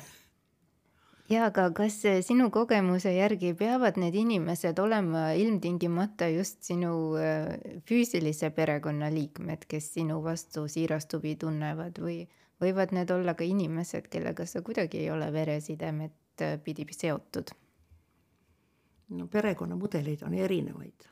[1.30, 7.54] ja aga kas sinu kogemuse järgi peavad need inimesed olema ilmtingimata just sinu äh,
[7.88, 12.24] füüsilise perekonna liikmed, kes sinu vastu siirast huvi tunnevad või
[12.64, 17.56] võivad need olla ka inimesed, kellega sa kuidagi ei ole veresidemet äh, pidi seotud?
[19.18, 21.08] No perekonnamudeleid on erinevaid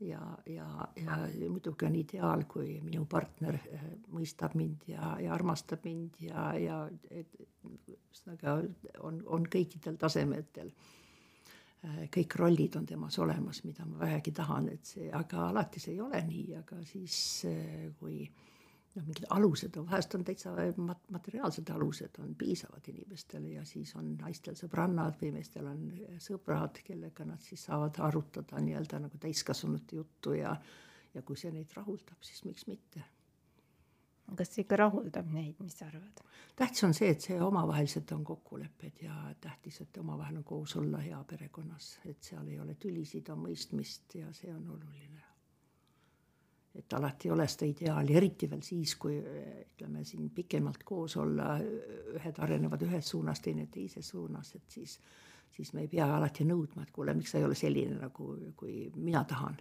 [0.00, 1.16] ja, ja, ja
[1.48, 6.82] muidugi on ideaal, kui minu partner eh, mõistab mind ja, ja armastab mind ja, ja
[7.10, 8.58] ühesõnaga
[9.06, 10.72] on, on kõikidel tasemetel.
[11.86, 15.96] Eh, kõik rollid on temas olemas, mida ma vähegi tahan, et see, aga alati see
[15.96, 17.16] ei ole nii, aga siis
[17.48, 18.45] eh, kui äh,
[18.96, 23.94] noh, mingid alused on, vahest on täitsa mat-, materiaalsed alused on piisavad inimestele ja siis
[23.96, 25.86] on naistel sõbrannad või meestel on
[26.22, 30.56] sõbrad, kellega nad siis saavad arutada nii-öelda nagu täiskasvanute juttu ja
[31.16, 33.04] ja kui see neid rahuldab, siis miks mitte.
[34.36, 36.24] kas see ikka rahuldab neid, mis sa arvad?
[36.56, 41.00] tähtis on see, et see omavahelised on kokkulepped ja tähtis, et omavahel on koos olla
[41.04, 45.25] hea perekonnas, et seal ei ole tülisid, on mõistmist ja see on oluline
[46.78, 51.56] et alati ei ole seda ideaali, eriti veel siis, kui ütleme siin pikemalt koos olla,
[52.16, 54.98] ühed arenevad ühes suunas, teine teises suunas, et siis,
[55.56, 58.90] siis me ei pea alati nõudma, et kuule, miks sa ei ole selline nagu, kui
[58.96, 59.56] mina tahan.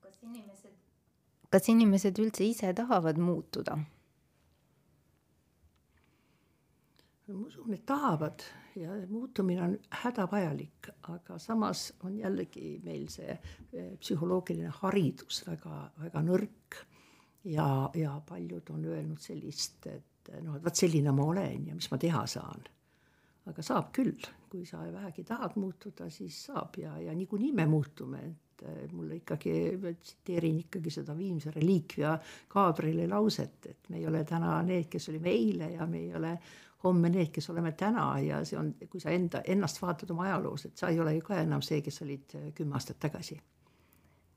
[0.00, 0.76] kas inimesed,
[1.50, 3.78] kas inimesed üldse ise tahavad muutuda?
[7.30, 8.42] ma usun, et tahavad
[8.76, 16.82] ja muutumine on hädavajalik, aga samas on jällegi meil see eh, psühholoogiline haridus väga-väga nõrk.
[17.44, 21.90] ja, ja paljud on öelnud sellist, et noh, et vot selline ma olen ja mis
[21.90, 22.68] ma teha saan.
[23.46, 28.20] aga saab küll, kui sa vähegi tahad muutuda, siis saab ja, ja niikuinii me muutume,
[28.20, 29.54] et eh, mulle ikkagi,
[30.02, 35.32] tsiteerin ikkagi seda viimse reliikvia Gabrieli lauset, et me ei ole täna need, kes olime
[35.32, 36.36] eile ja me ei ole
[36.84, 40.66] homme need, kes oleme täna ja see on, kui sa enda, ennast vaatad oma ajaloos,
[40.68, 43.40] et sa ei ole ju ka enam see, kes olid äh, kümme aastat tagasi.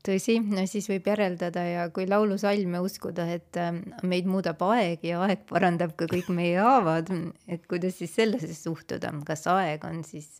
[0.04, 5.22] tõsi, no siis võib järeldada ja kui laulusalme uskuda, et ähm, meid muudab aeg ja
[5.24, 7.08] aeg parandab ka kõik meie haavad,
[7.48, 10.36] et kuidas siis sellesse suhtuda, kas aeg on siis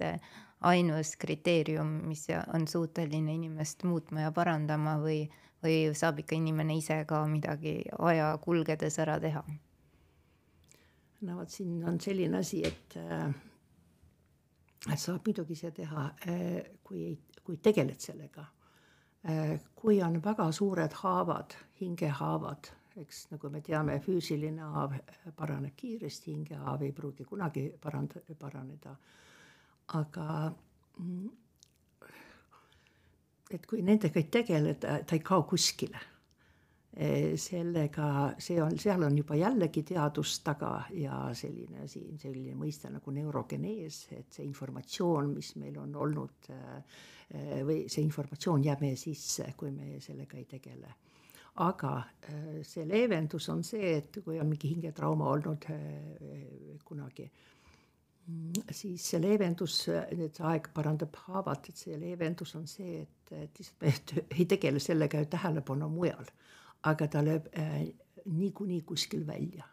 [0.65, 5.23] ainus kriteerium, mis on suuteline inimest muutma ja parandama või,
[5.65, 9.45] või saab ikka inimene ise ka midagi aja kulgedes ära teha?
[11.25, 13.35] No vot, siin on selline asi, et äh,
[14.97, 18.47] saab muidugi see teha äh,, kui ei, kui tegeled sellega
[19.29, 19.59] äh,.
[19.75, 24.95] kui on väga suured haavad, hingehaavad eks nagu me teame, füüsiline haav
[25.37, 28.95] paraneb kiiresti, hingehaav ei pruugi kunagi paranda, paraneda.
[29.99, 30.27] aga
[30.99, 31.31] mm,
[33.51, 36.01] et kui nendega ei tegeleda, ta ei kao kuskile.
[36.95, 42.87] E, sellega, see on, seal on juba jällegi teadus taga ja selline siin selline mõiste
[42.93, 46.61] nagu neurogenees, et see informatsioon, mis meil on olnud e,
[47.67, 50.93] või see informatsioon jääb meie sisse, kui me sellega ei tegele.
[51.67, 55.67] Aga äh, see leevendus on see, et kui on mingi hingetrauma olnud
[56.87, 57.27] kunagi,
[58.71, 63.83] siis see leevendus, see aeg parandab haavat, et see leevendus on see, et, et lihtsalt
[63.83, 66.31] me ei tegele sellega ju tähelepanu mujal,
[66.91, 67.87] aga ta lööb äh,
[68.25, 69.69] niikuinii kuskil välja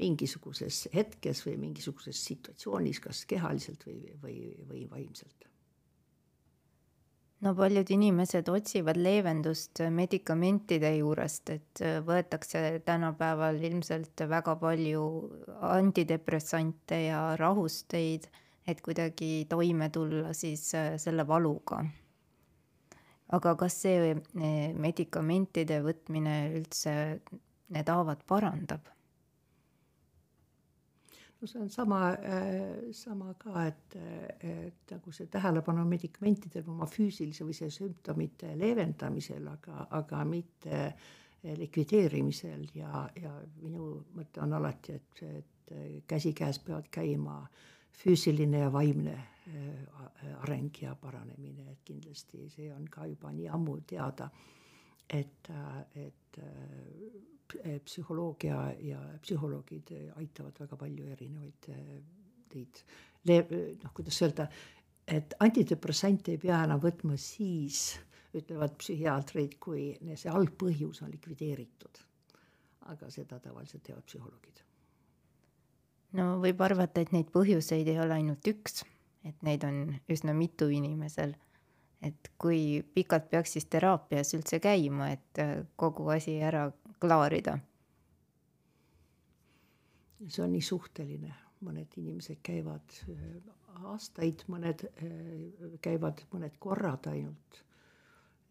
[0.00, 4.36] mingisuguses hetkes või mingisuguses situatsioonis, kas kehaliselt või, või,
[4.68, 5.50] või vaimselt
[7.44, 15.04] no paljud inimesed otsivad leevendust medikamentide juurest, et äh, võetakse tänapäeval ilmselt väga palju
[15.70, 18.28] antidepressante ja rahusteid,
[18.68, 21.82] et kuidagi toime tulla siis äh, selle valuga.
[23.36, 26.94] Aga kas see äh, medikamentide võtmine üldse
[27.70, 28.88] need haavad parandab?
[31.40, 33.96] no see on sama, äh, sama ka, et,
[34.44, 40.82] et nagu see tähelepanu medikamentidel oma füüsilise või see sümptomite leevendamisel, aga, aga mitte
[41.56, 47.38] likvideerimisel ja, ja minu mõte on alati, et, et käsikäes peavad käima
[48.02, 49.16] füüsiline ja vaimne
[50.42, 54.30] areng ja paranemine, et kindlasti see on ka juba nii ammu teada,
[55.10, 55.50] et,
[55.94, 56.40] et
[57.58, 61.66] Eh, psühholoogia ja psühholoogid aitavad väga palju erinevaid
[62.52, 62.82] teid
[63.26, 63.48] eh,
[63.82, 64.46] noh, kuidas öelda,
[65.06, 67.98] et antidepressante ei pea enam võtma siis,
[68.36, 72.04] ütlevad psühhiaatrid, kui see algpõhjus on likvideeritud.
[72.90, 74.62] aga seda tavaliselt teevad psühholoogid.
[76.18, 78.84] no võib arvata, et neid põhjuseid ei ole ainult üks,
[79.24, 81.34] et neid on üsna mitu inimesel
[82.02, 85.40] et kui pikalt peaks siis teraapias üldse käima, et
[85.76, 87.58] kogu asi ära klaarida?
[90.28, 91.32] see on nii suhteline,
[91.64, 93.36] mõned inimesed käivad äh,
[93.88, 97.62] aastaid, mõned äh, käivad mõned korrad ainult.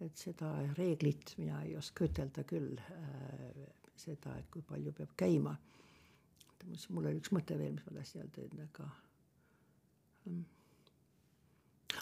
[0.01, 3.59] et seda reeglit mina ei oska ütelda küll, äh,
[3.99, 5.57] seda, et kui palju peab käima.
[6.89, 8.89] mul oli üks mõte veel, mis ma tahtsin öelda, et aga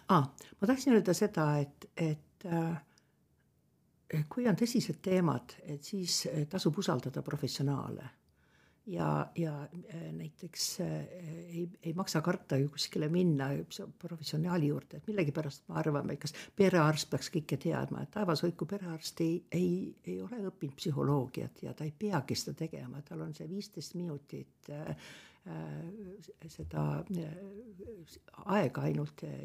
[0.08, 0.28] ah,.
[0.62, 2.76] ma tahtsin öelda seda, et, et äh,
[4.30, 8.10] kui on tõsised teemad, et siis eh, tasub usaldada professionaale.
[8.88, 13.50] ja, ja eh, näiteks ei, ei maksa karta ju kuskile minna
[14.00, 19.22] professionaali juurde, et millegipärast me arvame, kas perearst peaks kõike teadma, et taevas hoidku perearst
[19.22, 23.50] ei, ei, ei ole õppinud psühholoogiat ja ta ei peagi seda tegema, tal on see
[23.50, 24.96] viisteist minutit äh,
[26.48, 26.84] seda
[27.18, 27.32] äh,
[28.58, 29.42] aega ainult äh,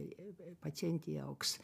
[0.60, 1.56] patsiendi jaoks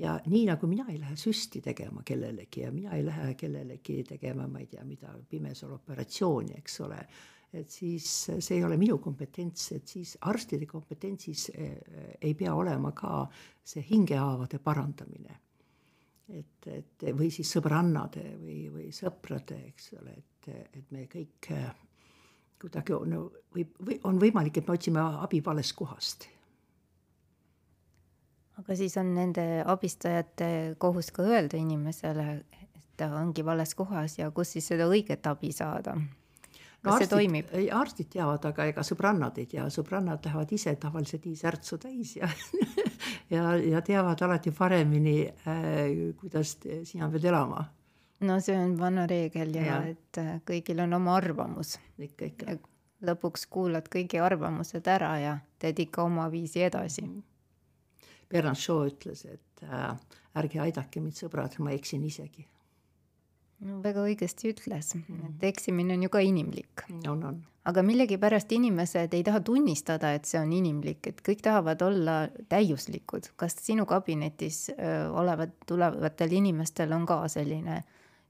[0.00, 4.48] ja nii nagu mina ei lähe süsti tegema kellelegi ja mina ei lähe kellelegi tegema,
[4.48, 7.00] ma ei tea, mida, pimesal operatsiooni, eks ole.
[7.56, 13.22] et siis see ei ole minu kompetents, et siis arstide kompetentsis ei pea olema ka
[13.64, 15.40] see hingehaavade parandamine.
[16.28, 21.52] et, et või siis sõbrannade või, või sõprade, eks ole, et, et me kõik
[22.60, 26.28] kuidagi no, või, või on võimalik, et me otsime abi valest kohast
[28.60, 34.30] aga siis on nende abistajate kohus ka öelda inimesele, et ta ongi vales kohas ja
[34.34, 35.96] kus siis seda õiget abi saada.
[35.96, 37.52] kas no arstid, see toimib?
[37.76, 42.28] arstid teavad, aga ega sõbrannad ei tea, sõbrannad lähevad ise tavaliselt nii särtsu täis ja
[43.34, 47.66] ja, ja teavad alati paremini äh,, kuidas sina pead elama
[48.20, 49.82] no see on vana reegel ja, ja.
[49.92, 51.78] et äh, kõigil on oma arvamus.
[51.98, 52.58] ikka, ikka.
[53.06, 57.14] lõpuks kuulad kõigi arvamused ära ja teed ikka oma viisi edasi mm.
[57.14, 57.36] -hmm
[58.28, 59.94] Bernard Shaw ütles, et äh,
[60.38, 62.46] ärge aidake mind, sõbrad, ma eksin isegi.
[63.66, 66.82] no väga õigesti ütles mm., et eksimine on ju ka inimlik.
[67.08, 67.38] on, on.
[67.64, 72.16] aga millegipärast inimesed ei taha tunnistada, et see on inimlik, et kõik tahavad olla
[72.50, 73.30] täiuslikud.
[73.36, 77.82] kas sinu kabinetis öö, olevad, tulevatel inimestel on ka selline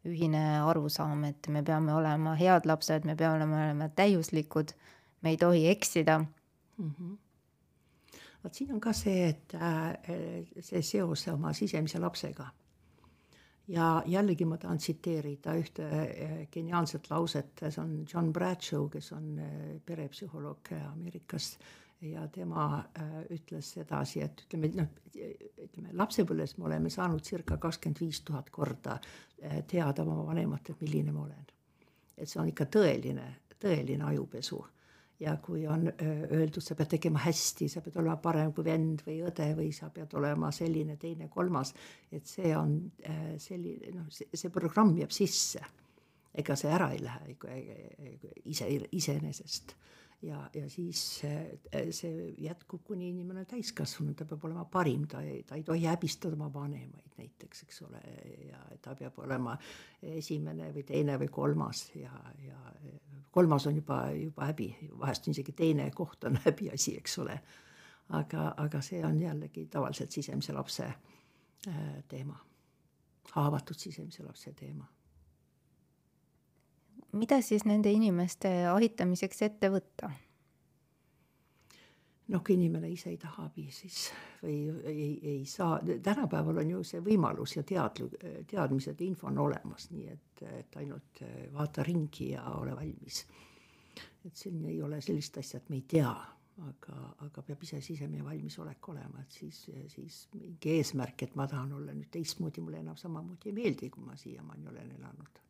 [0.07, 4.73] ühine arusaam, et me peame olema head lapsed, me peame olema täiuslikud,
[5.23, 6.91] me ei tohi eksida mm?
[6.91, 7.17] -hmm
[8.47, 12.47] vot siin on ka see, et äh, see seos oma sisemise lapsega.
[13.69, 19.39] ja jällegi ma tahan tsiteerida ühte äh, geniaalset lauset, see on John Bradshaw, kes on
[19.43, 21.57] äh, perepsühholoog Ameerikas
[22.01, 24.89] ja tema äh, ütles sedasi, et ütleme noh,
[25.65, 31.13] ütleme lapsepõlves me oleme saanud circa kakskümmend viis tuhat korda äh, teada oma vanematelt, milline
[31.13, 31.47] ma olen.
[32.17, 33.27] et see on ikka tõeline,
[33.61, 34.65] tõeline ajupesu.
[35.21, 39.01] ja kui on äh, öeldud, sa pead tegema hästi, sa pead olema parem kui vend
[39.07, 41.73] või õde või sa pead olema selline, teine, kolmas,
[42.13, 42.77] et see on
[43.39, 45.65] selline noh, see, programm jääb sisse.
[46.37, 47.37] ega see ära ei lähe
[48.45, 49.73] ise, iseenesest
[50.23, 51.59] ja, ja siis see,
[51.91, 55.85] see jätkub, kuni inimene on täiskasvanu, ta peab olema parim, ta ei, ta ei tohi
[55.87, 58.01] häbistada oma vanemaid näiteks, eks ole,
[58.49, 59.57] ja ta peab olema
[60.03, 61.87] esimene või teine või kolmas.
[61.97, 62.13] Ja,
[62.45, 62.59] ja
[63.31, 67.41] kolmas on juba, juba häbi, vahest isegi teine koht on häbiasi, eks ole.
[68.09, 72.39] aga, aga see on jällegi tavaliselt sisemise lapse äh, teema,
[73.33, 74.87] haavatud sisemise lapse teema
[77.17, 80.13] mida siis nende inimeste aitamiseks ette võtta?
[82.27, 84.09] noh, kui inimene ise ei taha abi, siis
[84.41, 84.57] või
[84.91, 88.11] ei, ei saa, tänapäeval on ju see võimalus ja teadlu-,
[88.51, 91.23] teadmised info on olemas, nii et, et ainult
[91.55, 93.25] vaata ringi ja ole valmis.
[94.27, 96.11] et siin ei ole sellist asja, et me ei tea,
[96.67, 96.99] aga,
[97.29, 99.63] aga peab ise sisemine valmisolek olema, et siis,
[99.95, 104.03] siis mingi eesmärk, et ma tahan olla nüüd teistmoodi, mulle enam samamoodi ei meeldi, kui
[104.03, 105.46] ma siiamaani olen elanud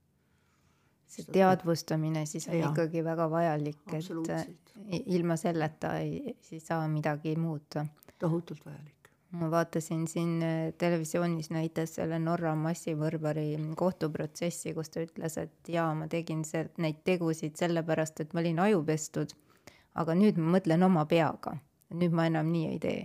[1.07, 2.71] see teadvustamine siis on ja.
[2.71, 7.87] ikkagi väga vajalik, et ilma selleta ei, ei saa midagi muuta.
[8.19, 9.11] tohutult vajalik.
[9.31, 15.95] ma vaatasin siin äh, televisioonis näitas selle Norra massivõrvari kohtuprotsessi, kus ta ütles, et jaa,
[15.95, 19.35] ma tegin see, neid tegusid sellepärast, et ma olin ajupestud,
[19.95, 21.59] aga nüüd ma mõtlen oma peaga,
[21.95, 23.03] nüüd ma enam nii ei tee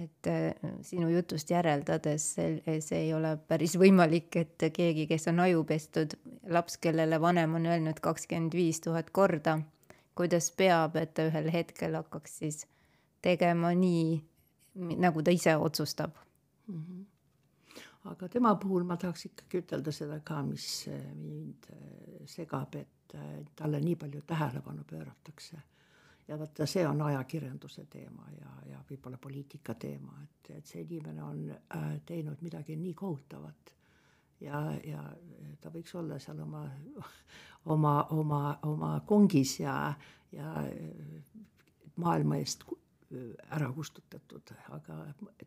[0.00, 5.42] et äh, sinu jutust järeldades see, see ei ole päris võimalik, et keegi, kes on
[5.44, 6.16] ajupestud,
[6.54, 9.58] laps, kellele vanem on öelnud kakskümmend viis tuhat korda,
[10.18, 12.64] kuidas peab, et ta ühel hetkel hakkaks siis
[13.22, 14.20] tegema nii,
[15.00, 16.16] nagu ta ise otsustab
[16.66, 16.82] mm.
[16.82, 17.06] -hmm
[18.10, 21.66] aga tema puhul ma tahaks ikkagi ütelda seda ka, mis mind
[22.24, 23.16] segab, et
[23.56, 25.60] talle nii palju tähelepanu pööratakse
[26.30, 31.22] ja vaata, see on ajakirjanduse teema ja, ja võib-olla poliitika teema, et, et see inimene
[31.26, 33.74] on äh, teinud midagi nii kohutavat.
[34.40, 35.02] Ja, ja
[35.60, 36.62] ta võiks olla seal oma,
[37.74, 39.74] oma, oma, oma kongis ja,
[40.32, 40.52] ja
[42.00, 42.64] maailma eest
[43.50, 44.96] ära kustutatud, aga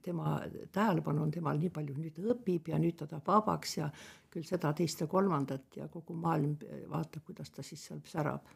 [0.04, 0.36] tema
[0.76, 3.88] tähelepanu on temal nii palju, nüüd õpib ja nüüd ta tahab vabaks ja
[4.30, 6.58] küll seda, teist ja kolmandat ja kogu maailm
[6.92, 8.52] vaatab, kuidas ta siis seal särab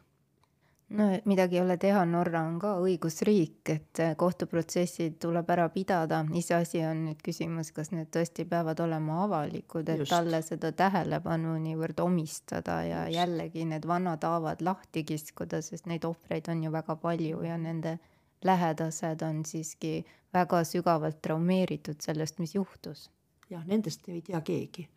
[0.88, 6.22] no midagi ei ole teha, Norra on ka õigusriik, et äh, kohtuprotsessid tuleb ära pidada,
[6.40, 10.12] iseasi on nüüd küsimus, kas need tõesti peavad olema avalikud, et Just.
[10.14, 13.18] talle seda tähelepanu niivõrd omistada ja Just.
[13.18, 17.98] jällegi need vanad haavad lahti kiskuda, sest neid ohvreid on ju väga palju ja nende
[18.44, 23.10] lähedased on siiski väga sügavalt traumeeritud sellest, mis juhtus.
[23.50, 24.88] jah, nendest ei tea keegi,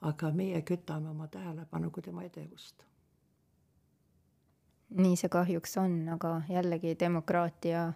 [0.00, 2.84] aga meie kütame oma tähelepanu kui tema edevust
[4.90, 7.86] nii see kahjuks on, aga jällegi demokraatia,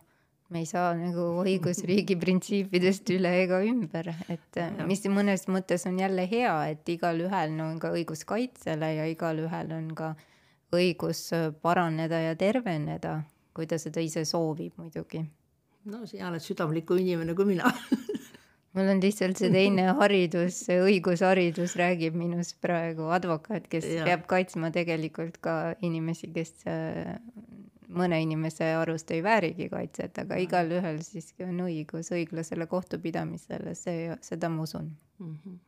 [0.49, 6.26] me ei saa nagu õigusriigi printsiipidest üle ega ümber, et mis mõnes mõttes on jälle
[6.30, 10.14] hea, et igalühel no, on ka õigus kaitsele ja igalühel on ka
[10.74, 11.28] õigus
[11.62, 13.22] paraneda ja terveneda,
[13.57, 15.24] kui ta seda ise soovib muidugi.
[15.89, 17.70] no sina oled südamlikum inimene kui mina
[18.78, 24.06] mul on lihtsalt see teine haridus, see õigusharidus räägib minust praegu, advokaat, kes ja.
[24.06, 27.16] peab kaitsma tegelikult ka inimesi, kes äh,
[27.88, 34.50] mõne inimese arust ei väärigi kaitset, aga igalühel siiski on õigus õiglasele kohtupidamisele, see, seda
[34.52, 35.34] ma usun mm.
[35.34, 35.58] -hmm.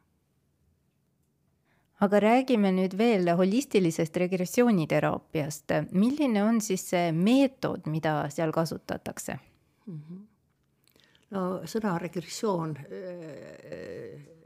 [2.06, 5.72] aga räägime nüüd veel holistilisest regressiooniteraapiast.
[5.92, 9.38] milline on siis see meetod, mida seal kasutatakse
[9.86, 10.00] mm?
[10.00, 10.29] -hmm
[11.30, 14.38] no sõna regressioon äh,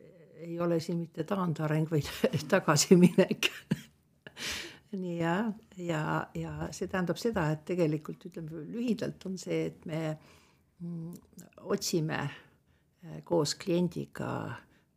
[0.44, 2.08] ei ole siin mitte taandareng, vaid
[2.52, 3.50] tagasiminek.
[4.94, 5.38] Nii ja,
[5.80, 6.02] ja,
[6.38, 11.16] ja see tähendab seda, et tegelikult ütleme lühidalt on see, et me mm,
[11.66, 14.28] otsime äh, koos kliendiga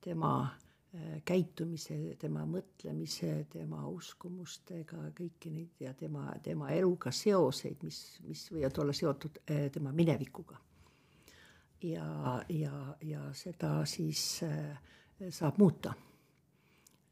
[0.04, 8.04] tema äh, käitumise, tema mõtlemise, tema uskumustega, kõiki neid ja tema, tema eluga seoseid, mis,
[8.28, 10.62] mis võivad olla seotud äh, tema minevikuga
[11.82, 14.78] ja, ja, ja seda siis äh,
[15.30, 15.94] saab muuta.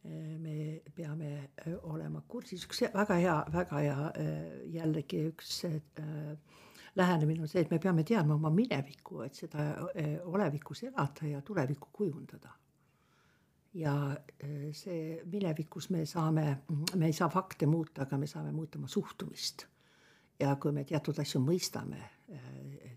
[0.06, 4.12] Äh, me peame äh, olema kursis, üks väga hea, väga hea
[4.74, 5.62] jällegi üks
[6.96, 9.66] lähenemine on see, et me peame teadma oma minevikku, et seda
[10.24, 12.54] olevikus elada ja tulevikku kujundada.
[13.76, 14.16] ja
[14.72, 16.62] see minevikus me saame,
[16.96, 19.66] me ei saa fakte muuta, aga me saame muuta oma suhtumist.
[20.40, 22.00] ja kui me teatud asju mõistame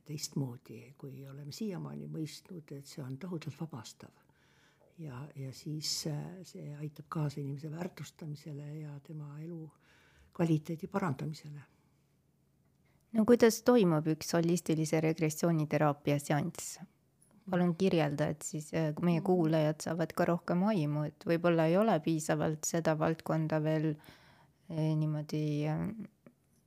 [0.09, 4.13] teistmoodi, kui oleme siiamaani mõistnud, et see on tohutult vabastav
[4.99, 5.93] ja, ja siis
[6.49, 9.65] see aitab kaasa inimese väärtustamisele ja tema elu
[10.37, 11.67] kvaliteedi parandamisele
[13.17, 16.79] no kuidas toimub üks holistilise regressiooniteraapia seanss?
[17.49, 21.95] palun kirjelda, et siis äh, meie kuulajad saavad ka rohkem aimu, et võib-olla ei ole
[22.05, 25.87] piisavalt seda valdkonda veel äh, niimoodi äh,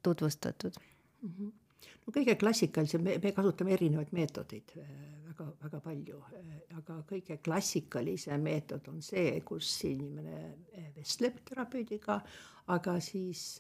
[0.02, 0.80] tutvustatud
[1.22, 1.30] mm.
[1.30, 1.61] -hmm
[2.06, 5.12] no kõige klassikalisem, me, me kasutame erinevaid meetodeid äh,
[5.84, 10.40] palju, äh, aga kõige klassikalisem meetod on see, kus inimene
[10.78, 12.22] äh, vestleb terapeudiga,
[12.72, 13.60] aga siis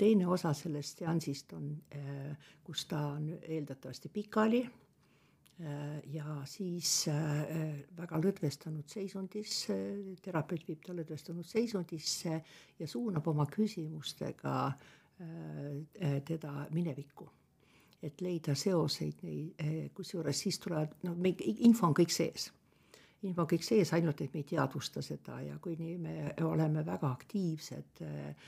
[0.00, 1.74] teine osa sellest seansist on,
[2.64, 4.62] kus ta on eeldatavasti pikali
[6.10, 7.04] ja siis
[8.00, 9.58] väga lõdvestunud seisundis,
[10.24, 12.40] terapeut viib ta lõdvestunud seisundisse
[12.80, 14.56] ja suunab oma küsimustega
[16.32, 17.28] teda minevikku
[18.02, 21.34] et leida seoseid eh, kusjuures siis tulevad, noh, me,
[21.68, 22.50] info on kõik sees.
[23.22, 26.84] info on kõik sees, ainult et me ei teadvusta seda ja kui nii me oleme
[26.86, 28.46] väga aktiivsed eh,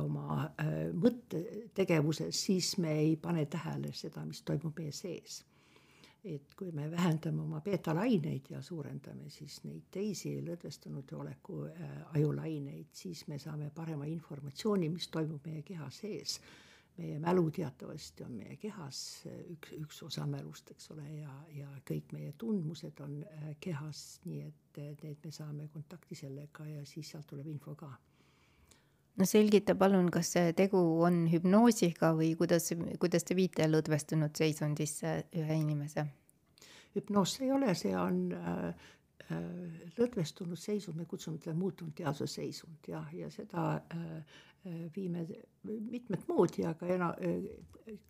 [0.00, 5.42] oma eh, mõttetegevuses, siis me ei pane tähele seda, mis toimub meie sees
[6.24, 12.92] et kui me vähendame oma beetalaineid ja suurendame siis neid teisi lõdvestunud oleku äh, ajulaineid,
[12.94, 16.38] siis me saame parema informatsiooni, mis toimub meie keha sees
[17.02, 19.00] meie mälu teatavasti on meie kehas
[19.50, 24.40] üks, üks osa mälust, eks ole, ja, ja kõik meie tundmused on äh, kehas, nii
[24.46, 27.90] et need me saame kontakti sellega ja siis sealt tuleb info ka.
[29.18, 32.70] no selgita palun, kas tegu on hüpnoosiga või kuidas,
[33.02, 36.06] kuidas te viite lõdvestunud seisundisse ühe inimese?
[36.96, 38.68] hüpnoos ei ole, see on äh,
[39.32, 39.42] äh
[39.98, 44.22] lõdvestunud seisund, me kutsume teda muutunud teadvuse seisund jah, ja seda äh, Äh,
[44.96, 45.26] viime
[45.64, 47.14] mitmet moodi, aga ena-,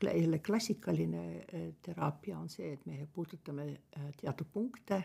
[0.02, 3.68] jälle klassikaline äh, teraapia on see, et me puudutame
[4.20, 5.02] teatud punkte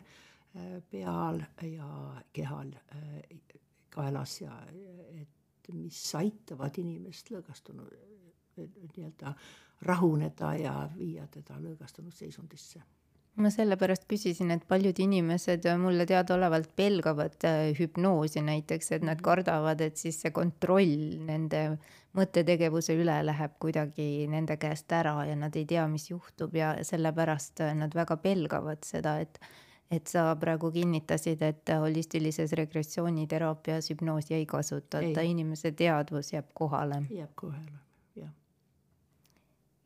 [0.90, 1.88] peal ja
[2.34, 2.72] kehal,
[3.94, 4.56] kaelas ja
[5.22, 7.92] et mis aitavad inimest lõõgastunud
[8.58, 9.34] nii-öelda
[9.86, 12.82] rahuneda ja viia teda lõõgastunud seisundisse
[13.38, 19.26] ma sellepärast küsisin, et paljud inimesed mulle teadaolevalt pelgavad äh, hüpnoosi näiteks, et nad mhm.
[19.30, 21.64] kardavad, et siis see kontroll nende
[22.18, 27.62] mõttetegevuse üle läheb kuidagi nende käest ära ja nad ei tea, mis juhtub ja sellepärast
[27.66, 29.42] äh, nad väga pelgavad seda, et
[29.88, 37.06] et sa praegu kinnitasid, et holistilises regressiooniteraapias hüpnoosi ei kasutata, inimese teadvus jääb kohale.
[37.08, 37.87] jääb kohale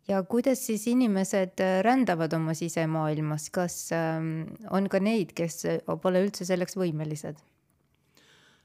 [0.07, 5.79] ja kuidas siis inimesed äh, rändavad oma sisemaailmas, kas ähm, on ka neid, kes äh,
[6.01, 7.39] pole üldse selleks võimelised?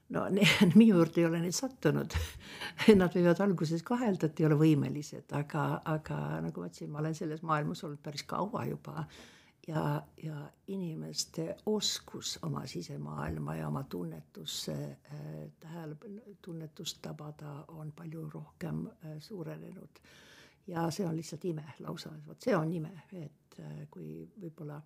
[0.09, 0.25] no
[0.79, 2.13] minu juurde ei ole neid sattunud.
[3.01, 7.17] Nad võivad alguses kahelda, et ei ole võimelised, aga, aga nagu ma ütlesin, ma olen
[7.17, 9.07] selles maailmas olnud päris kaua juba.
[9.67, 9.81] Ja,
[10.23, 14.75] ja inimeste oskus oma sisemaailma ja oma tunnetusse
[15.11, 15.25] äh,
[15.59, 15.97] tähele,
[16.41, 19.99] tunnetust tabada on palju rohkem äh, suurenenud
[20.67, 24.79] ja see on lihtsalt ime lausa, vot see on ime, et äh, kui võib-olla,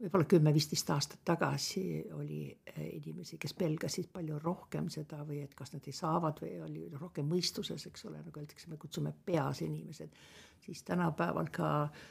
[0.00, 1.84] võib-olla kümme-viisteist aastat tagasi
[2.16, 6.54] oli äh, inimesi, kes pelgasid palju rohkem seda või et kas nad ei saavad või
[6.66, 10.14] oli rohkem mõistuses, eks ole, nagu öeldakse, me kutsume peas inimesed,
[10.64, 12.06] siis tänapäeval ka äh,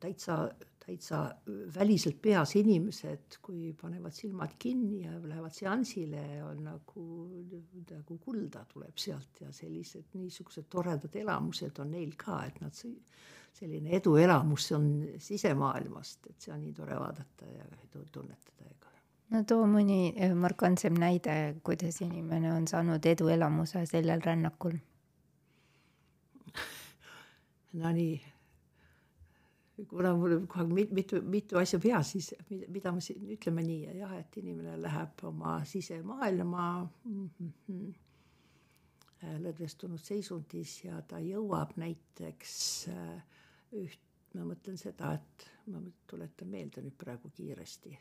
[0.00, 0.48] täitsa
[0.86, 1.34] täitsa
[1.74, 7.04] väliselt peas inimesed, kui panevad silmad kinni ja lähevad seansile, on nagu,
[7.90, 12.74] nagu kulda tuleb sealt ja sellised niisugused toredad elamused on neil ka, et nad,
[13.52, 14.88] selline eduelamus on
[15.20, 18.92] sisemaailmast, et see on nii tore vaadata ja tunnetada ega.
[19.32, 24.76] No too mõni eh, markantsem näide, kuidas inimene on saanud eduelamuse sellel rännakul.
[27.82, 28.31] Nonii
[29.88, 32.32] kuna mul on kogu aeg mitu, mitu asja peas, siis
[32.68, 36.66] mida ma siin ütleme nii jah, et inimene läheb oma sisemaailma
[37.04, 37.92] mm -hmm,
[39.42, 42.54] lõdvestunud seisundis ja ta jõuab näiteks
[42.88, 43.22] äh,
[43.72, 44.00] üht,
[44.34, 47.98] ma mõtlen seda, et ma tuletan meelde nüüd praegu kiiresti,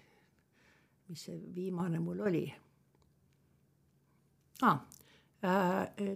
[1.09, 2.45] mis see viimane mul oli.
[4.61, 4.79] Ah,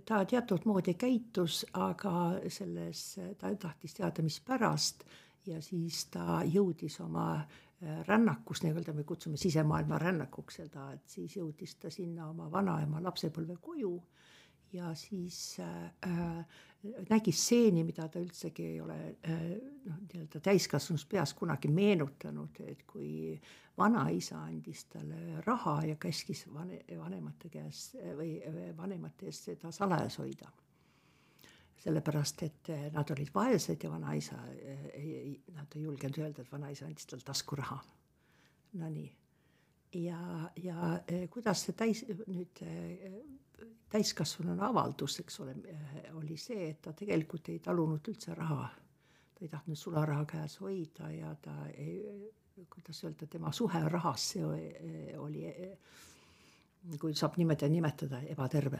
[0.06, 5.04] ta teatud moodi käitus, aga selles, ta tahtis teada, mispärast
[5.48, 11.38] ja siis ta jõudis oma äh, rännakust, nii-öelda me kutsume sisemaailma rännakuks seda, et siis
[11.38, 13.96] jõudis ta sinna oma vanaema lapsepõlve koju
[14.74, 16.58] ja siis äh,
[17.10, 19.46] nägi stseeni, mida ta üldsegi ei ole äh,
[19.86, 23.40] noh, nii-öelda täiskasvanus peas kunagi meenutanud, et kui
[23.78, 28.38] vanaisa andis talle raha ja käskis vane, vanemate käest või
[28.78, 30.52] vanemate eest seda salajas hoida.
[31.86, 34.40] Sellepärast, et nad olid vaesed ja vanaisa
[34.94, 37.78] ei, nad ei julgenud öelda, et vanaisa andis talle taskuraha.
[38.82, 39.12] Nonii
[39.96, 43.20] ja, ja eh, kuidas see täis nüüd eh,
[43.92, 48.70] täiskasvanuna avaldus, eks ole, eh, oli see, et ta tegelikult ei talunud üldse raha.
[49.36, 52.30] ta ei tahtnud sularaha käes hoida ja ta ei,
[52.72, 54.46] kuidas öelda, tema suhe rahasse
[55.20, 55.44] oli,
[57.00, 58.80] kui saab niimoodi nimetada, ebaterve.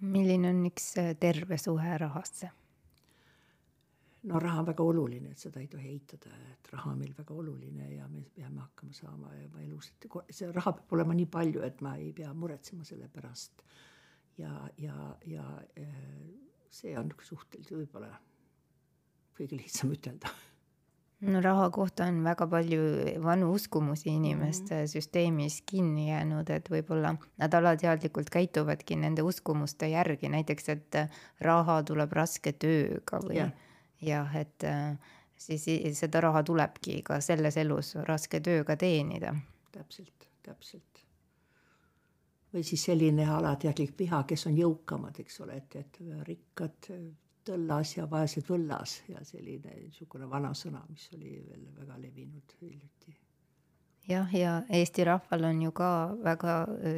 [0.00, 2.50] Milline on üks terve suhe rahasse?
[4.22, 7.34] no raha on väga oluline, et seda ei tohi eitada, et raha on meil väga
[7.34, 11.62] oluline ja me peame hakkama saama oma elus, et see raha peab olema nii palju,
[11.64, 13.64] et ma ei pea muretsema selle pärast.
[14.38, 15.46] ja, ja, ja
[15.76, 15.94] eh,
[16.70, 18.12] see on suhteliselt võib-olla
[19.36, 20.32] kõige lihtsam ütelda
[21.20, 22.80] no raha kohta on väga palju
[23.22, 24.92] vanu uskumusi inimeste mm -hmm.
[24.92, 30.96] süsteemis kinni jäänud, et võib-olla nad alateadlikult käituvadki nende uskumuste järgi, näiteks et
[31.40, 33.50] raha tuleb raske tööga või
[34.00, 34.98] jah, et äh,
[35.36, 35.66] siis
[35.98, 39.34] seda raha tulebki ka selles elus raske tööga teenida.
[39.72, 41.04] täpselt, täpselt.
[42.54, 46.88] või siis selline alateadlik viha, kes on jõukamad, eks ole, et, et rikkad
[47.44, 53.16] tõllas ja vaesed võllas ja selline niisugune vanasõna, mis oli veel väga levinud hiljuti
[54.08, 55.90] jah, ja Eesti rahval on ju ka
[56.24, 56.54] väga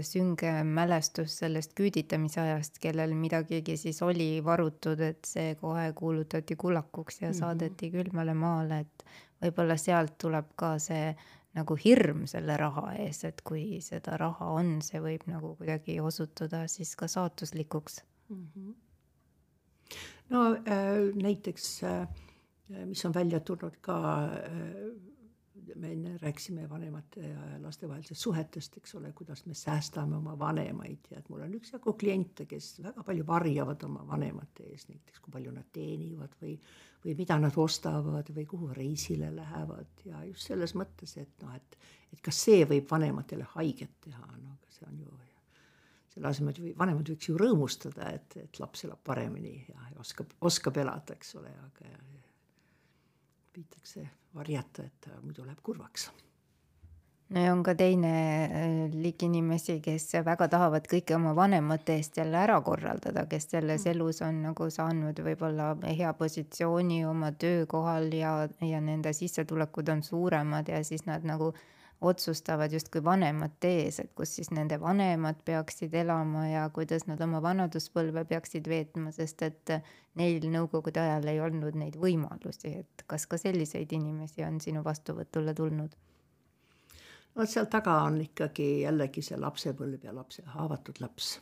[0.06, 7.20] sünge mälestus sellest küüditamise ajast, kellel midagigi siis oli varutud, et see kohe kuulutati kullakuks
[7.20, 7.38] ja mm -hmm.
[7.38, 9.04] saadeti külmale maale, et
[9.42, 11.14] võib-olla sealt tuleb ka see
[11.54, 16.66] nagu hirm selle raha ees, et kui seda raha on, see võib nagu kuidagi osutuda
[16.68, 18.46] siis ka saatuslikuks mm.
[18.56, 18.74] -hmm.
[20.32, 22.08] No äh, näiteks äh,
[22.86, 25.12] mis on välja tulnud ka äh,
[25.76, 31.10] me enne rääkisime vanemate ja laste vahelisest suhetest, eks ole, kuidas me säästame oma vanemaid
[31.10, 35.32] ja et mul on üksjagu kliente, kes väga palju varjavad oma vanemate ees, näiteks kui
[35.32, 36.56] palju nad teenivad või,
[37.04, 41.78] või mida nad ostavad või kuhu reisile lähevad ja just selles mõttes, et noh, et,
[42.12, 45.20] et kas see võib vanematele haiget teha, no aga see on ju
[46.12, 50.82] selle asemel, et vanemad võiks ju rõõmustada, et, et laps elab paremini ja, oskab, oskab
[50.82, 51.94] elada, eks ole, aga
[53.52, 56.10] püütakse varjata, et muidu läheb kurvaks
[57.32, 58.12] no ja on ka teine
[58.44, 63.86] äh, liik inimesi, kes väga tahavad kõike oma vanemate eest jälle ära korraldada, kes selles
[63.86, 63.92] mm.
[63.94, 70.68] elus on nagu saanud võib-olla hea positsiooni oma töökohal ja, ja nende sissetulekud on suuremad
[70.68, 71.52] ja siis nad nagu
[72.02, 77.42] otsustavad justkui vanemate ees, et kus siis nende vanemad peaksid elama ja kuidas nad oma
[77.42, 79.74] vanaduspõlve peaksid veetma, sest et
[80.18, 85.54] neil nõukogude ajal ei olnud neid võimalusi, et kas ka selliseid inimesi on sinu vastuvõtule
[85.54, 85.94] tulnud?
[87.34, 91.38] no seal taga on ikkagi jällegi see lapsepõlv ja lapse haavatud laps.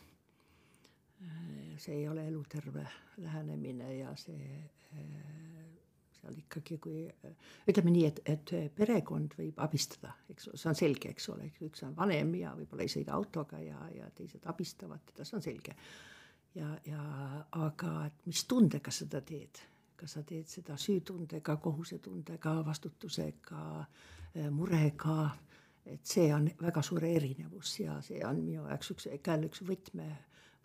[1.81, 2.87] see ei ole eluterve
[3.17, 4.61] lähenemine ja see
[6.21, 7.03] seal ikkagi, kui
[7.71, 11.97] ütleme nii, et, et perekond võib abistada, eks see on selge, eks ole, üks on
[11.97, 15.77] vanem ja võib-olla ei sõida autoga ja, ja teised abistavad teda, see on selge.
[16.59, 17.03] ja, ja
[17.65, 17.95] aga
[18.27, 19.63] mis tundega seda teed,
[20.01, 23.65] kas sa teed seda süütundega, kohusetundega, vastutusega,
[24.55, 25.21] murega,
[25.91, 30.09] et see on väga suur erinevus ja see on minu jaoks üks, jälle üks võtme,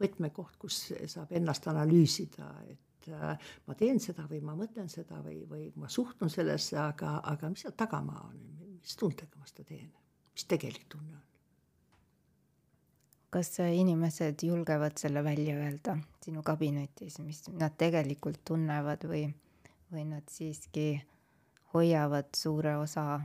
[0.02, 0.82] võtmekoht, kus
[1.12, 3.38] saab ennast analüüsida, et et äh,
[3.68, 7.66] ma teen seda või ma mõtlen seda või, või ma suhtun sellesse, aga, aga mis
[7.66, 8.42] seal tagamaa on,
[8.82, 9.92] mis tundega ma seda teen,
[10.34, 11.24] mis tegelik tunne on?
[13.36, 19.26] kas inimesed julgevad selle välja öelda sinu kabinetis, mis nad tegelikult tunnevad või,
[19.92, 21.02] või nad siiski
[21.74, 23.20] hoiavad suure osa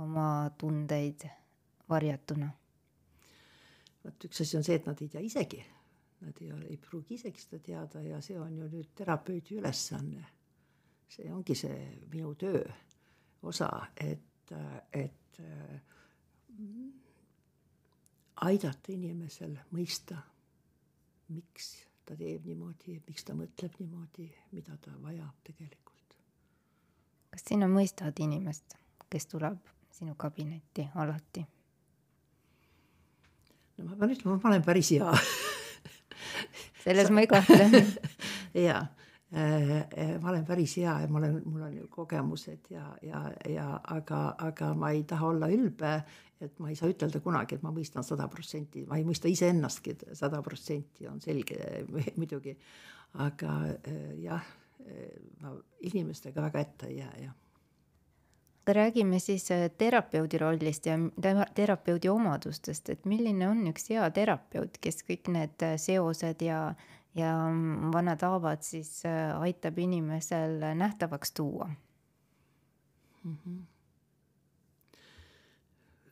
[0.00, 1.28] oma tundeid
[1.88, 2.48] varjatuna?
[4.04, 5.64] vot üks asi on see, et nad ei tea isegi
[6.20, 10.24] Nad ei ole, ei pruugi isegi seda teada ja see on ju nüüd terapeudi ülesanne.
[11.08, 11.76] see ongi see
[12.10, 12.64] minu töö
[13.46, 13.68] osa,
[14.00, 14.52] et,
[14.92, 15.40] et
[18.42, 20.18] aidata inimesel mõista,
[21.32, 21.70] miks
[22.06, 26.18] ta teeb niimoodi, miks ta mõtleb niimoodi, mida ta vajab tegelikult.
[27.30, 28.76] kas sina mõistad inimest,
[29.10, 29.58] kes tuleb
[29.90, 31.46] sinu kabinetti alati?
[33.76, 35.12] no ma pean ütlema, ma olen päris hea
[36.86, 37.66] selles ma ei kahtle.
[38.66, 38.78] Ja,
[40.22, 43.20] ma olen päris hea ja ma olen, mul on kogemused ja, ja,
[43.52, 45.90] ja aga, aga ma ei taha olla ülbe,
[46.40, 49.98] et ma ei saa ütelda kunagi, et ma mõistan sada protsenti, ma ei mõista iseennastki
[50.16, 51.58] sada protsenti, on selge
[52.20, 52.56] muidugi.
[53.26, 53.58] aga
[54.22, 54.52] jah,
[55.42, 55.52] ma
[55.90, 57.34] inimestega väga ette ei jää, jah
[58.74, 59.48] räägime siis
[59.78, 60.98] terapeudi rollist ja
[61.54, 66.74] terapeudi omadustest, et milline on üks hea terapeut, kes kõik need seosed ja,
[67.14, 67.32] ja
[67.92, 71.70] vanad haavad siis äh, aitab inimesel nähtavaks tuua
[73.24, 73.36] mm.
[73.46, 73.62] -hmm.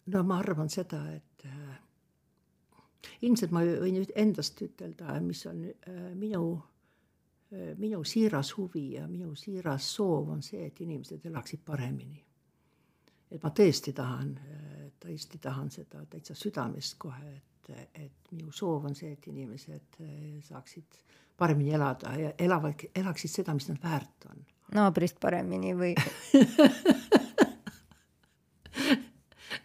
[0.07, 1.81] no ma arvan seda, et äh,
[3.23, 6.45] ilmselt ma võin endast ütelda, mis on äh, minu
[7.53, 12.25] äh,, minu siiras huvi ja minu siiras soov on see, et inimesed elaksid paremini.
[13.35, 14.31] Et ma tõesti tahan,
[15.03, 20.41] tõesti tahan seda täitsa südamest kohe, et et, minu soov on see, et inimesed eh,
[20.45, 20.85] saaksid
[21.39, 24.45] paremini elada ja elavad, elaksid seda, mis nad väärt on.
[24.75, 25.95] naabrist paremini või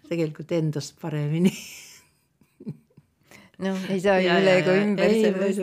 [0.10, 1.54] tegelikult endast paremini
[3.64, 5.60] noh, ei saa ju üle ega ümber sellest.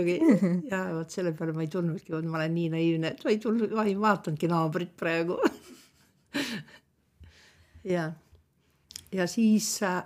[0.71, 3.71] ja vot selle peale ma ei tulnudki, ma olen nii naiivne, et ma ei tulnud,
[3.77, 5.35] ma ei vaatanudki naabrit praegu
[7.87, 8.11] ja,
[9.13, 10.03] ja siis äh,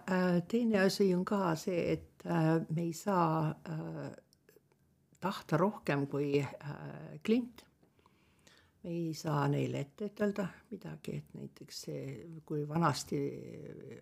[0.49, 4.13] teine asi on ka see, et Äh, me ei saa äh,
[5.21, 7.65] tahta rohkem kui äh, klient.
[8.83, 12.05] me ei saa neile ette ütelda midagi, et näiteks see,
[12.49, 13.19] kui vanasti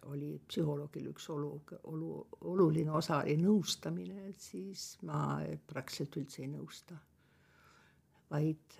[0.07, 1.51] oli psühholoogil üks olu,
[1.91, 2.11] olu,
[2.47, 6.99] oluline osa oli nõustamine, et siis ma praktiliselt üldse ei nõusta.
[8.31, 8.79] vaid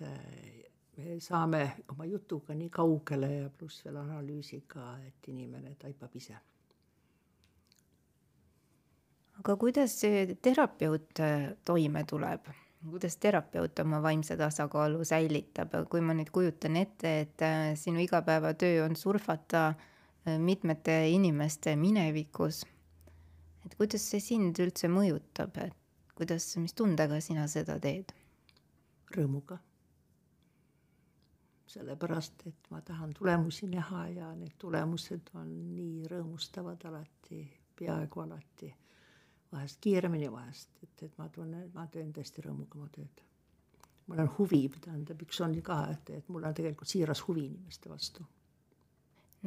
[0.99, 6.37] me saame oma jutuga nii kaugele ja pluss veel analüüsiga, et inimene taipab ise
[9.39, 12.49] aga kuidas see terapeut äh, toime tuleb?
[12.79, 18.85] kuidas terapeut oma vaimse tasakaalu säilitab, kui ma nüüd kujutan ette, et äh, sinu igapäevatöö
[18.85, 22.63] on surfata äh, mitmete inimeste minevikus,
[23.65, 25.75] et kuidas see sind üldse mõjutab, et
[26.15, 28.15] kuidas, mis tundega sina seda teed?
[29.15, 29.59] rõõmuga.
[31.69, 37.43] Sellepärast, et ma tahan tulemusi näha ja need tulemused on nii rõõmustavad alati,
[37.79, 38.73] peaaegu alati
[39.51, 43.23] vahest kiiremini, vahest, et, et ma tunnen, ma teen tõesti rõõmuga oma tööd.
[44.09, 47.89] mul on huvi, tähendab, üks on ka, et, et mul on tegelikult siiras huvi inimeste
[47.89, 48.25] vastu.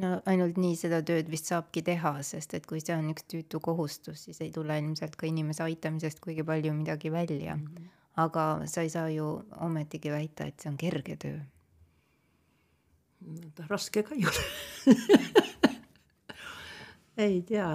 [0.03, 3.59] no ainult nii seda tööd vist saabki teha, sest et kui see on üks tüütu
[3.63, 7.67] kohustus, siis ei tule ilmselt ka inimese aitamisest kuigi palju midagi välja mm.
[7.67, 7.89] -hmm.
[8.25, 11.39] aga sa ei saa ju ometigi väita, et see on kerge töö.
[13.69, 14.43] Raske ka ei ole
[17.17, 17.69] ei tea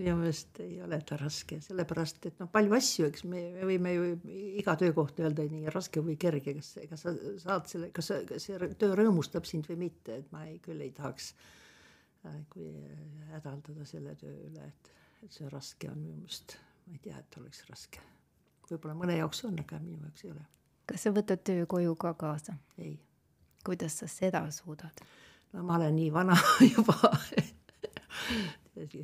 [0.00, 3.92] minu meelest ei ole ta raske, sellepärast et noh, palju asju, eks me, me võime
[3.94, 4.06] ju
[4.60, 8.70] iga töö kohta öelda nii raske või kerge, kas, kas sa saad selle, kas, see
[8.80, 11.32] töö rõõmustab sind või mitte, et ma ei, küll ei tahaks
[12.26, 12.70] äh, kui
[13.32, 14.94] hädaldada selle töö üle, et,
[15.26, 18.02] et see raske on minu meelest, ma ei tea, et oleks raske.
[18.70, 20.48] võib-olla mõne jaoks on, aga minu jaoks ei ole.
[20.90, 22.56] kas sa võtad töö koju ka kaasa?
[22.78, 22.96] ei.
[23.66, 25.02] Kuidas sa seda suudad?
[25.52, 26.36] no ma olen nii vana
[26.74, 26.96] juba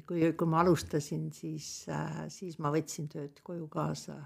[0.06, 4.16] kui, kui ma alustasin, siis äh,, siis ma võtsin tööd koju kaasa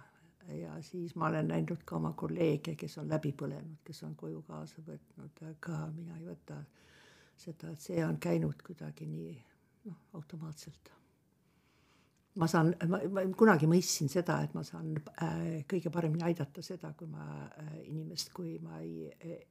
[0.56, 4.42] ja siis ma olen näinud ka oma kolleege, kes on läbi põlenud, kes on koju
[4.46, 6.60] kaasa võtnud, aga mina ei võta
[7.36, 9.34] seda, et see on käinud kuidagi nii
[9.88, 10.92] noh, automaatselt.
[12.40, 13.00] Ma saan, ma,
[13.36, 18.32] kunagi mõistsin seda, et ma saan äh, kõige paremini aidata seda, kui ma äh, inimest,
[18.36, 19.10] kui ma ei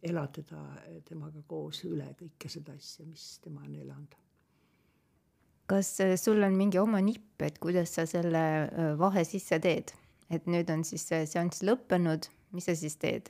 [0.10, 0.64] ela teda,
[1.06, 4.18] temaga koos üle kõike seda asja, mis tema on elanud.
[5.70, 9.94] Kas äh, sul on mingi oma nipp, et kuidas sa selle äh, vahe sisse teed,
[10.34, 13.30] et nüüd on siis see seanss lõppenud, mis sa siis teed?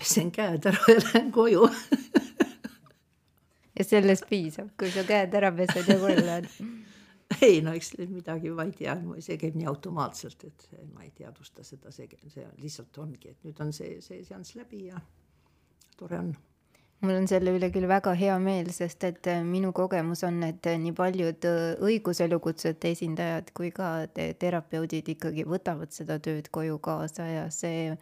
[0.00, 1.66] pesen käed ära ja lähen koju.
[3.76, 6.48] Ja sellest piisab, kui sa käed ära pesed ja koju lähed
[7.46, 11.64] ei no eks midagi, ma ei tea, see käib nii automaatselt, et ma ei teadvusta
[11.66, 15.00] seda, see, see lihtsalt ongi, et nüüd on see, see seanss läbi ja
[15.96, 16.30] tore on.
[17.00, 20.66] Mul on selle üle küll väga hea meel, sest et äh, minu kogemus on, et
[20.68, 26.76] äh, nii paljud äh, õiguselukutsete esindajad kui ka te terapeudid ikkagi võtavad seda tööd koju
[26.84, 27.94] kaasa ja see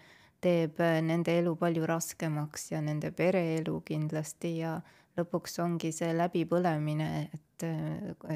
[0.43, 4.81] teeb nende elu palju raskemaks ja nende pereelu kindlasti ja
[5.19, 7.48] lõpuks ongi see läbipõlemine, et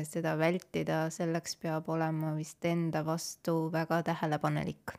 [0.08, 4.96] seda vältida, selleks peab olema vist enda vastu väga tähelepanelik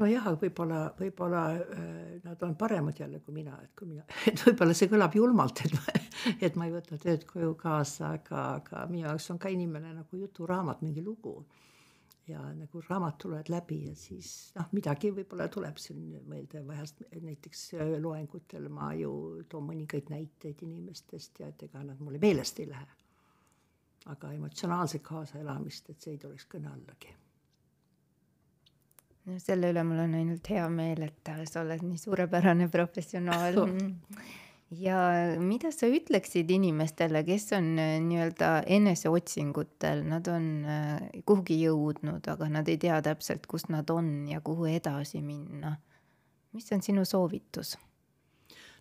[0.00, 4.42] nojah, aga võib-olla, võib-olla äh, nad on paremad jälle kui mina, et kui mina, et
[4.44, 6.00] võib-olla see kõlab julmalt, et ma,
[6.48, 10.20] et ma ei võta tööd koju kaasa, aga, aga minu jaoks on ka inimene nagu
[10.20, 11.38] juturaamat, mingi lugu.
[12.28, 17.66] Ja nagu raamat loed läbi ja siis noh, midagi võib-olla tuleb siin meelde vahest näiteks
[18.02, 22.86] loengutel ma ju toon mõningaid näiteid inimestest ja et ega nad mulle meelest ei lähe.
[24.06, 27.08] aga emotsionaalset kaasaelamist, et see ei tuleks kõne allagi.
[29.26, 33.58] No selle üle mul on ainult hea meel, et sa oled nii suurepärane professionaal
[34.70, 34.98] ja
[35.38, 42.50] mida sa ütleksid inimestele, kes on äh, nii-öelda eneseotsingutel, nad on äh, kuhugi jõudnud, aga
[42.50, 45.76] nad ei tea täpselt, kus nad on ja kuhu edasi minna.
[46.56, 47.76] mis on sinu soovitus?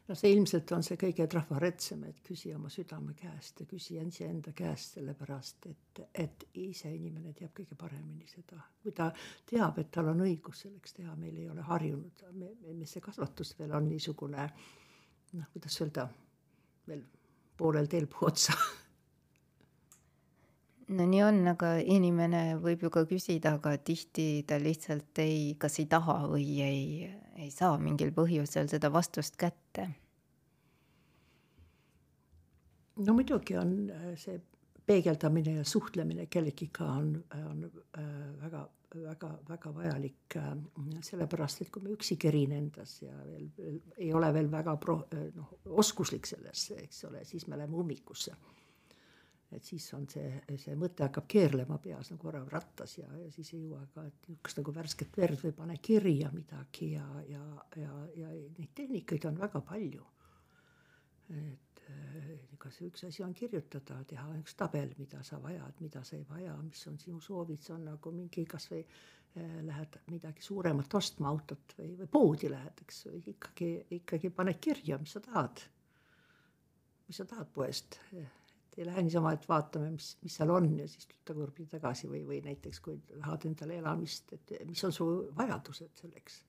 [0.08, 4.54] no see ilmselt on see kõige trafaretsem, et küsi oma südame käest ja küsi iseenda
[4.58, 8.62] käest, sellepärast et, et ise inimene teab kõige paremini seda.
[8.82, 9.12] kui ta
[9.50, 12.52] teab, et tal on õigus selleks teha, meil ei ole harjunud, me,
[12.86, 14.50] see kasvatus veel on niisugune
[15.36, 16.08] noh, kuidas öelda,
[16.88, 17.06] veel
[17.58, 18.56] poolel teel puu otsa
[20.88, 25.80] no nii on, aga inimene võib ju ka küsida, aga tihti ta lihtsalt ei, kas
[25.82, 26.82] ei taha või ei,
[27.42, 29.90] ei saa mingil põhjusel seda vastust kätte.
[32.96, 34.38] no muidugi on äh, see
[34.86, 37.12] peegeldamine ja suhtlemine kellegiga on,
[37.52, 37.64] on
[37.98, 38.10] äh,
[38.42, 38.66] väga,
[38.96, 40.52] väga, väga vajalik äh,.
[41.02, 45.08] sellepärast, et kui me üksi kerin endas ja veel, veel ei ole veel väga pro-,
[45.36, 48.36] noh, oskuslik selles, eks ole, siis me läheme ummikusse
[49.56, 50.30] et siis on see,
[50.60, 54.30] see mõte hakkab keerlema peas nagu orav rattas ja, ja siis ei jõua ka, et
[54.30, 57.44] niisugust nagu värsket verd või pane kirja midagi ja, ja,
[57.80, 60.06] ja, ja neid tehnikaid on väga palju.
[61.36, 61.75] et
[62.56, 66.26] ega see üks asi on kirjutada, teha üks tabel, mida sa vajad, mida sa ei
[66.30, 71.30] vaja, mis on sinu soovid, see on nagu mingi kasvõi eh, lähed midagi suuremat ostma,
[71.34, 73.70] autot või, või poodi lähed, eks ikkagi,
[74.00, 75.62] ikkagi paned kirja, mis sa tahad.
[77.08, 78.00] mis sa tahad poest
[78.78, 82.42] ei lähe niisama, et vaatame, mis, mis seal on ja siis tagurpidi tagasi või, või
[82.44, 85.08] näiteks kui tahad endale elamist, et mis on su
[85.38, 86.42] vajadused selleks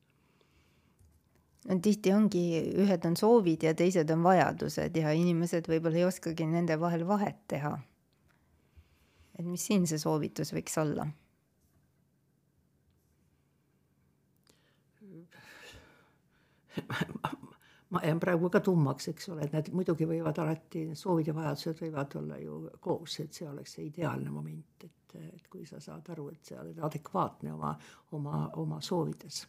[1.67, 2.43] no tihti ongi,
[2.85, 7.39] ühed on soovid ja teised on vajadused ja inimesed võib-olla ei oskagi nende vahel vahet
[7.49, 7.79] teha.
[9.39, 11.07] et mis siin see soovitus võiks olla?
[17.91, 21.83] ma jään praegu ka tummaks, eks ole, et need muidugi võivad alati, soovid ja vajadused
[21.85, 26.09] võivad olla ju koos, et see oleks see ideaalne moment, et, et kui sa saad
[26.15, 27.73] aru, et sa oled adekvaatne oma,
[28.19, 29.47] oma, oma soovides.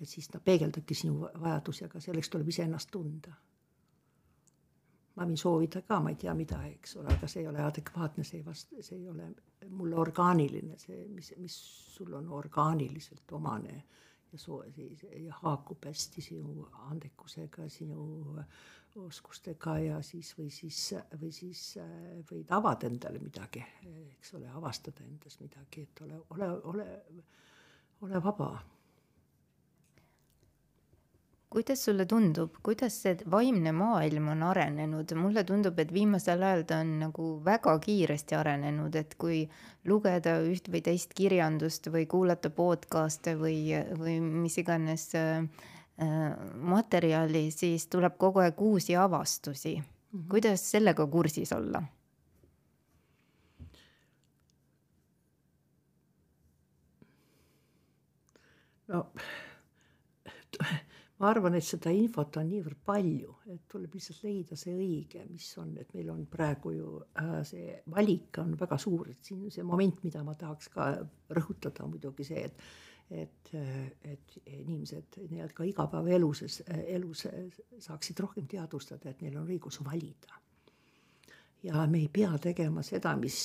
[0.00, 3.32] Ja siis ta peegeldabki sinu vajadusi, aga selleks tuleb iseennast tunda.
[5.16, 8.24] ma võin soovida ka, ma ei tea mida, eks ole, aga see ei ole adekvaatne,
[8.24, 9.26] see ei vasta, see ei ole
[9.68, 11.56] mulle orgaaniline, see, mis, mis
[11.96, 13.74] sul on orgaaniliselt omane
[14.32, 14.64] ja soo-,
[15.26, 18.38] ja haakub hästi sinu andekusega, sinu
[18.96, 20.80] oskustega ja siis või siis,
[21.20, 21.66] või siis
[22.30, 23.62] võid avada endale midagi,
[24.16, 26.88] eks ole, avastada endas midagi, et ole, ole, ole,
[28.06, 28.54] ole vaba
[31.50, 36.78] kuidas sulle tundub, kuidas see vaimne maailm on arenenud, mulle tundub, et viimasel ajal ta
[36.84, 39.40] on nagu väga kiiresti arenenud, et kui
[39.90, 43.56] lugeda üht või teist kirjandust või kuulata podcast'e või,
[43.98, 45.42] või mis iganes äh,
[46.74, 49.82] materjali, siis tuleb kogu aeg uusi avastusi mm.
[49.82, 50.28] -hmm.
[50.30, 51.82] kuidas sellega kursis olla?
[58.90, 59.04] no
[61.20, 65.48] ma arvan, et seda infot on niivõrd palju, et tuleb lihtsalt leida see õige, mis
[65.60, 69.66] on, et meil on praegu ju äh, see valik on väga suur, et siin see
[69.66, 70.92] moment, mida ma tahaks ka
[71.36, 72.70] rõhutada, on muidugi see, et
[73.10, 73.48] et,
[74.06, 76.60] et inimesed nii-öelda ka igapäevaeluses,
[76.94, 77.24] elus
[77.82, 80.38] saaksid rohkem teadvustada, et neil on õigus valida.
[81.66, 83.40] Ja me ei pea tegema seda, mis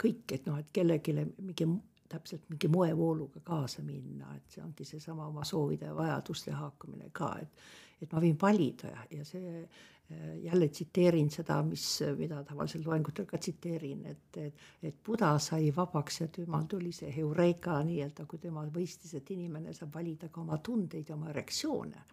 [0.00, 1.66] kõik, et noh, et kellelegi mingi
[2.08, 7.36] täpselt mingi moevooluga kaasa minna, et see ongi seesama oma soovide ja vajaduste haakumine ka,
[7.42, 7.68] et
[8.02, 11.86] et ma võin valida ja, see äh, jälle tsiteerin seda, mis,
[12.16, 17.10] mida tavaliselt loengutel ka tsiteerin, et, et, et Buda sai vabaks ja temal tuli see
[17.16, 22.04] heureeka nii-öelda, kui tema mõistis, et inimene saab valida ka oma tundeid ja oma reaktsioone.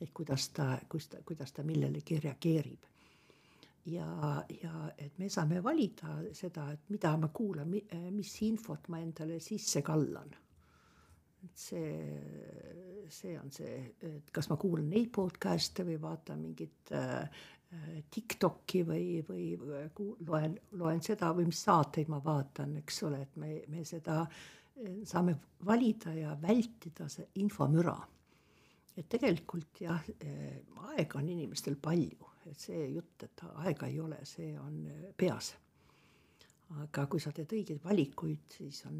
[0.00, 2.84] et kuidas ta, kus ta, kuidas ta millelegi reageerib
[3.92, 7.70] ja, ja et me saame valida seda, et mida ma kuulan,
[8.14, 10.34] mis infot ma endale sisse kallan.
[11.44, 11.90] et see,
[13.08, 17.46] see on see, et kas ma kuulan neid podcast'e või vaatan mingit äh,
[18.10, 19.50] Tiktoki või, või
[20.24, 24.22] loen, loen seda või mis saateid ma vaatan, eks ole, et me, me seda
[25.04, 25.34] saame
[25.66, 27.98] valida ja vältida see infomüra.
[28.96, 30.02] et tegelikult jah,
[30.94, 34.82] aega on inimestel palju et see jutt, et aega ei ole, see on
[35.16, 35.54] peas.
[36.82, 38.98] aga kui sa teed õigeid valikuid, siis on,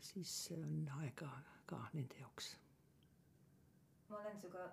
[0.00, 1.28] siis on aega
[1.68, 2.54] ka nende jaoks.
[4.08, 4.66] ma olen sinuga,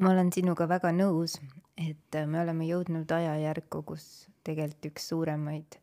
[0.00, 1.38] ma olen sinuga väga nõus,
[1.76, 5.80] et me oleme jõudnud ajajärku, kus tegelikult üks suuremaid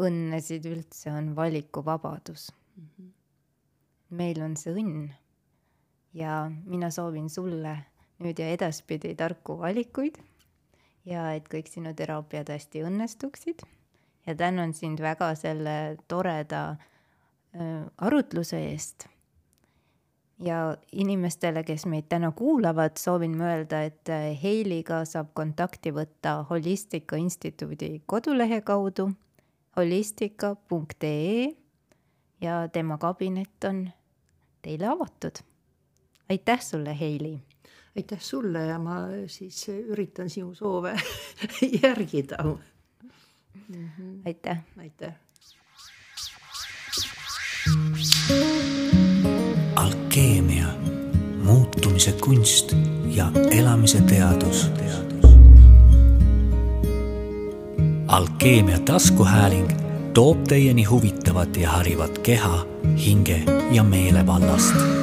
[0.00, 2.86] õnnesid üldse on valikuvabadus mm.
[2.86, 3.10] -hmm.
[4.20, 5.10] meil on see õnn
[6.14, 7.76] ja mina soovin sulle
[8.20, 10.18] nüüd ja edaspidi tarku valikuid
[11.06, 13.64] ja et kõik sinu teraapiad hästi õnnestuksid
[14.26, 19.08] ja tänan sind väga selle toreda äh, arutluse eest.
[20.40, 24.08] ja inimestele, kes meid täna kuulavad, soovin ma öelda, et
[24.42, 29.10] Heiliga saab kontakti võtta Holistika Instituudi kodulehe kaudu
[29.76, 31.52] holistika.ee
[32.40, 33.90] ja tema kabinet on
[34.62, 35.44] teile avatud.
[36.30, 37.49] aitäh sulle, Heili!
[37.96, 40.94] Aitäh sulle ja ma siis üritan sinu soove
[41.82, 42.58] järgida mm.
[43.68, 44.22] -hmm.
[44.26, 44.58] aitäh.
[44.78, 45.14] aitäh.
[49.76, 50.66] alkeemia,
[51.44, 52.72] muutumise kunst
[53.06, 54.70] ja elamise teadus.
[58.06, 59.70] alkeemia taskuhääling
[60.14, 62.66] toob teieni huvitavat ja harivat keha,
[63.06, 64.99] hinge ja meele vallast.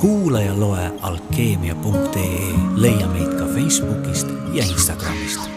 [0.00, 5.49] Kuula ja loe alkeemia.ee, leia meid ka Facebookist ja Instagramist